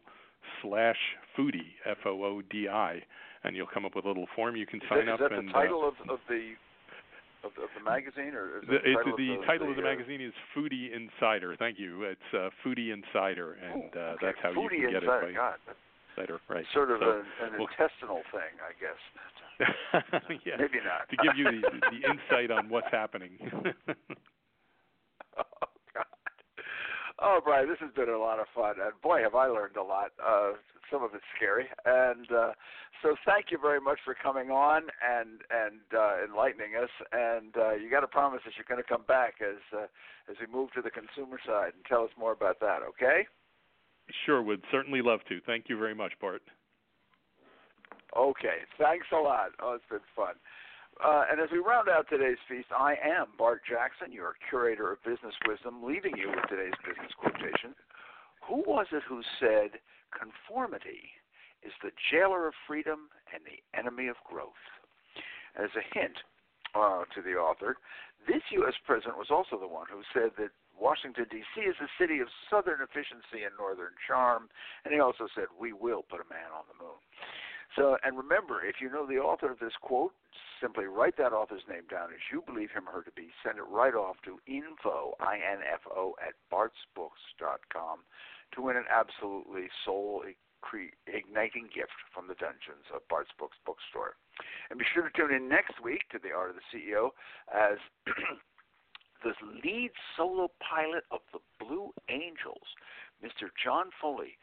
slash 0.62 0.97
foodie 1.37 1.75
F 1.87 1.99
O 2.07 2.25
O 2.25 2.43
D 2.51 2.69
I, 2.69 3.03
and 3.45 3.57
you'll 3.57 3.66
come 3.73 3.85
up 3.85 3.95
with 3.97 4.05
a 4.05 4.09
little 4.09 4.27
form 4.35 4.57
you 4.57 4.66
can 4.66 4.81
Is 4.81 4.89
sign 4.89 5.07
that, 5.07 5.14
up 5.14 5.21
is 5.21 5.29
that 5.31 5.39
and 5.39 5.49
the 5.49 5.53
uh, 5.53 5.61
title 5.61 5.87
of, 5.87 5.95
of 6.11 6.19
the 6.29 6.53
of, 7.45 7.53
of 7.62 7.69
the 7.79 7.85
magazine, 7.85 8.35
or 8.35 8.59
is 8.59 8.66
the, 8.66 8.79
the 8.83 8.91
it- 8.91 8.95
title, 8.97 9.16
the 9.16 9.35
of 9.35 9.41
the, 9.41 9.47
title 9.47 9.71
of 9.71 9.77
the 9.77 9.83
uh, 9.83 9.85
magazine 9.85 10.21
is 10.21 10.33
Foodie 10.57 10.91
Insider. 10.95 11.55
Thank 11.59 11.79
you. 11.79 12.03
It's 12.05 12.21
uh, 12.35 12.51
Foodie 12.64 12.93
Insider, 12.93 13.55
and 13.62 13.83
oh, 13.95 14.01
uh, 14.01 14.03
okay. 14.14 14.27
that's 14.27 14.39
how 14.43 14.51
Foodie 14.53 14.81
you 14.83 14.91
can 14.91 15.01
get 15.01 15.03
Insider. 15.05 15.31
it 15.31 15.37
by 15.37 15.55
Insider, 16.23 16.41
right? 16.49 16.64
sort 16.75 16.91
of 16.91 16.99
So, 17.01 17.11
an, 17.11 17.53
an 17.55 17.59
well- 17.61 17.69
intestinal 17.71 18.23
thing, 18.33 18.55
I 18.59 18.73
guess. 18.81 18.99
yeah, 20.47 20.55
Maybe 20.59 20.79
not. 20.83 21.09
to 21.11 21.16
give 21.23 21.37
you 21.37 21.45
the, 21.62 21.79
the 21.91 22.01
insight 22.11 22.51
on 22.51 22.69
what's 22.69 22.87
happening. 22.91 23.39
Oh, 27.21 27.41
Brian, 27.43 27.69
this 27.69 27.79
has 27.81 27.91
been 27.95 28.09
a 28.09 28.19
lot 28.19 28.39
of 28.39 28.47
fun, 28.55 28.75
and 28.81 28.93
boy, 29.03 29.23
have 29.23 29.35
I 29.35 29.47
learned 29.47 29.77
a 29.77 29.83
lot. 29.83 30.12
Uh, 30.23 30.53
some 30.91 31.03
of 31.03 31.11
it's 31.14 31.25
scary, 31.37 31.66
and 31.85 32.31
uh, 32.31 32.53
so 33.03 33.16
thank 33.27 33.47
you 33.51 33.59
very 33.61 33.81
much 33.81 33.99
for 34.05 34.14
coming 34.14 34.51
on 34.51 34.83
and 35.03 35.43
and 35.51 35.83
uh, 35.93 36.25
enlightening 36.25 36.77
us. 36.81 36.91
And 37.12 37.57
uh, 37.57 37.75
you 37.75 37.91
got 37.91 38.01
to 38.01 38.07
promise 38.07 38.41
us 38.47 38.55
you're 38.57 38.69
going 38.69 38.83
to 38.83 38.89
come 38.89 39.05
back 39.07 39.35
as 39.43 39.59
uh, 39.77 39.87
as 40.31 40.37
we 40.41 40.47
move 40.47 40.71
to 40.73 40.83
the 40.83 40.91
consumer 40.91 41.39
side 41.45 41.75
and 41.75 41.85
tell 41.89 42.05
us 42.05 42.11
more 42.19 42.33
about 42.33 42.61
that. 42.61 42.81
Okay? 42.89 43.27
sure, 44.25 44.43
would 44.43 44.62
certainly 44.71 45.03
love 45.03 45.21
to. 45.29 45.41
Thank 45.45 45.69
you 45.69 45.79
very 45.79 45.95
much, 45.95 46.12
Bart. 46.21 46.43
Okay. 48.16 48.64
Thanks 48.79 49.07
a 49.12 49.21
lot. 49.21 49.51
Oh, 49.61 49.75
it's 49.75 49.85
been 49.91 50.01
fun. 50.16 50.35
Uh, 50.99 51.24
and 51.30 51.40
as 51.40 51.49
we 51.53 51.59
round 51.59 51.88
out 51.88 52.07
today's 52.11 52.42
feast, 52.49 52.66
I 52.74 52.99
am 52.99 53.26
Bart 53.38 53.62
Jackson, 53.62 54.11
your 54.12 54.34
curator 54.51 54.92
of 54.92 55.03
business 55.05 55.34
wisdom, 55.46 55.82
leaving 55.82 56.16
you 56.18 56.26
with 56.26 56.42
today's 56.51 56.74
business 56.82 57.14
quotation. 57.14 57.70
Who 58.42 58.66
was 58.66 58.86
it 58.90 59.03
who 59.07 59.22
said, 59.38 59.78
Conformity 60.11 61.14
is 61.62 61.70
the 61.84 61.94
jailer 62.11 62.49
of 62.49 62.55
freedom 62.66 63.14
and 63.30 63.46
the 63.46 63.62
enemy 63.78 64.09
of 64.09 64.16
growth? 64.26 64.59
As 65.55 65.70
a 65.78 65.86
hint 65.94 66.18
uh, 66.74 67.07
to 67.14 67.22
the 67.22 67.38
author, 67.38 67.78
this 68.26 68.42
U.S. 68.59 68.74
president 68.82 69.18
was 69.18 69.30
also 69.30 69.55
the 69.55 69.70
one 69.70 69.86
who 69.86 70.03
said 70.11 70.34
that 70.38 70.51
Washington, 70.74 71.26
D.C. 71.30 71.62
is 71.62 71.78
a 71.78 71.90
city 71.99 72.18
of 72.18 72.26
southern 72.51 72.82
efficiency 72.82 73.46
and 73.46 73.55
northern 73.55 73.94
charm, 74.03 74.51
and 74.82 74.94
he 74.94 74.99
also 74.99 75.30
said, 75.34 75.46
We 75.55 75.72
will 75.72 76.03
put 76.03 76.22
a 76.22 76.28
man 76.30 76.51
on 76.51 76.66
the 76.66 76.78
moon. 76.78 76.99
So, 77.77 77.97
and 78.03 78.16
remember, 78.16 78.64
if 78.64 78.77
you 78.81 78.91
know 78.91 79.07
the 79.07 79.19
author 79.19 79.51
of 79.51 79.59
this 79.59 79.77
quote, 79.81 80.12
simply 80.61 80.87
write 80.87 81.16
that 81.19 81.33
author's 81.33 81.62
name 81.69 81.85
down 81.91 82.09
as 82.11 82.21
you 82.33 82.43
believe 82.43 82.71
him 82.71 82.89
or 82.89 82.93
her 82.93 83.03
to 83.03 83.12
be. 83.12 83.29
Send 83.45 83.59
it 83.59 83.69
right 83.69 83.95
off 83.95 84.16
to 84.25 84.41
info, 84.47 85.14
I-N-F-O, 85.21 86.14
at 86.19 86.35
bartsbooks.com 86.51 87.99
to 88.55 88.62
win 88.62 88.77
an 88.77 88.89
absolutely 88.91 89.69
soul 89.85 90.23
igniting 91.07 91.69
gift 91.75 91.95
from 92.12 92.27
the 92.27 92.35
dungeons 92.35 92.89
of 92.95 93.07
Bart's 93.09 93.31
Books 93.39 93.57
bookstore. 93.64 94.16
And 94.71 94.79
be 94.79 94.85
sure 94.93 95.09
to 95.09 95.16
tune 95.16 95.33
in 95.33 95.49
next 95.49 95.81
week 95.83 96.09
to 96.11 96.19
The 96.19 96.33
Art 96.33 96.51
of 96.51 96.57
the 96.57 96.66
CEO 96.73 97.11
as 97.53 97.79
the 99.23 99.33
lead 99.64 99.91
solo 100.16 100.51
pilot 100.59 101.05
of 101.11 101.21
the 101.33 101.41
Blue 101.61 101.93
Angels, 102.09 102.69
Mr. 103.23 103.49
John 103.62 103.91
Foley, 104.01 104.39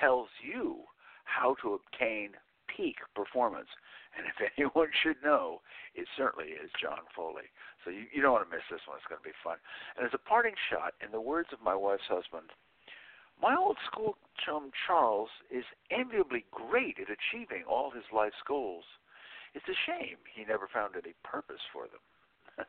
tells 0.00 0.28
you 0.42 0.82
how 1.24 1.54
to 1.62 1.78
obtain 1.78 2.30
peak 2.76 2.96
performance. 3.14 3.68
And 4.16 4.26
if 4.26 4.36
anyone 4.58 4.90
should 5.02 5.18
know, 5.22 5.60
it 5.94 6.06
certainly 6.16 6.56
is 6.56 6.70
John 6.80 7.06
Foley. 7.14 7.48
So 7.84 7.90
you, 7.90 8.06
you 8.12 8.22
don't 8.22 8.32
want 8.32 8.48
to 8.48 8.54
miss 8.54 8.66
this 8.70 8.84
one. 8.86 8.98
It's 8.98 9.08
going 9.08 9.22
to 9.22 9.28
be 9.28 9.36
fun. 9.42 9.58
And 9.96 10.06
as 10.06 10.14
a 10.14 10.22
parting 10.22 10.54
shot, 10.70 10.94
in 11.04 11.10
the 11.10 11.20
words 11.20 11.50
of 11.52 11.62
my 11.62 11.74
wife's 11.74 12.08
husband, 12.08 12.50
my 13.40 13.56
old 13.56 13.76
school 13.90 14.16
chum 14.44 14.70
Charles 14.86 15.30
is 15.50 15.64
enviably 15.90 16.44
great 16.50 16.98
at 17.00 17.08
achieving 17.08 17.64
all 17.64 17.90
his 17.90 18.04
life's 18.12 18.42
goals. 18.46 18.84
It's 19.54 19.66
a 19.66 19.82
shame 19.86 20.20
he 20.34 20.44
never 20.44 20.68
found 20.68 20.94
any 20.94 21.14
purpose 21.24 21.62
for 21.72 21.86
them. 21.88 22.04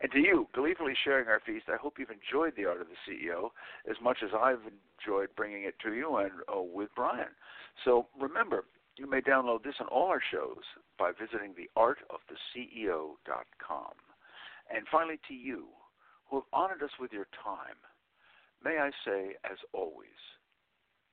and 0.00 0.10
to 0.12 0.18
you, 0.18 0.48
gleefully 0.54 0.94
sharing 1.04 1.28
our 1.28 1.40
feast, 1.44 1.66
I 1.68 1.76
hope 1.76 1.98
you've 1.98 2.10
enjoyed 2.10 2.54
the 2.56 2.64
art 2.64 2.80
of 2.80 2.88
the 2.88 3.00
CEO 3.04 3.50
as 3.88 3.96
much 4.02 4.18
as 4.24 4.30
I've 4.32 4.64
enjoyed 4.64 5.28
bringing 5.36 5.64
it 5.64 5.74
to 5.84 5.92
you 5.92 6.16
and 6.16 6.32
uh, 6.48 6.62
with 6.62 6.88
Brian. 6.96 7.36
So 7.84 8.08
remember, 8.18 8.64
you 8.98 9.08
may 9.08 9.20
download 9.20 9.62
this 9.62 9.76
and 9.78 9.88
all 9.88 10.08
our 10.08 10.20
shows 10.20 10.64
by 10.98 11.12
visiting 11.12 11.54
theartoftheceo.com. 11.54 13.94
And 14.74 14.88
finally, 14.90 15.20
to 15.28 15.34
you, 15.34 15.68
who 16.28 16.36
have 16.36 16.44
honored 16.52 16.82
us 16.82 16.90
with 17.00 17.12
your 17.12 17.26
time, 17.42 17.76
may 18.62 18.78
I 18.78 18.90
say, 19.04 19.36
as 19.44 19.58
always, 19.72 20.08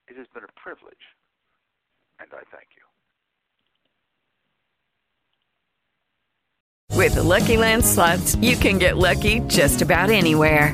it 0.07 0.17
has 0.17 0.27
been 0.33 0.43
a 0.43 0.59
privilege, 0.59 1.15
and 2.19 2.29
I 2.33 2.43
thank 2.51 2.67
you. 2.75 2.81
With 6.95 7.15
the 7.15 7.23
Lucky 7.23 7.57
Land 7.57 7.83
slots, 7.85 8.35
you 8.37 8.55
can 8.55 8.77
get 8.77 8.97
lucky 8.97 9.41
just 9.41 9.81
about 9.81 10.09
anywhere. 10.09 10.73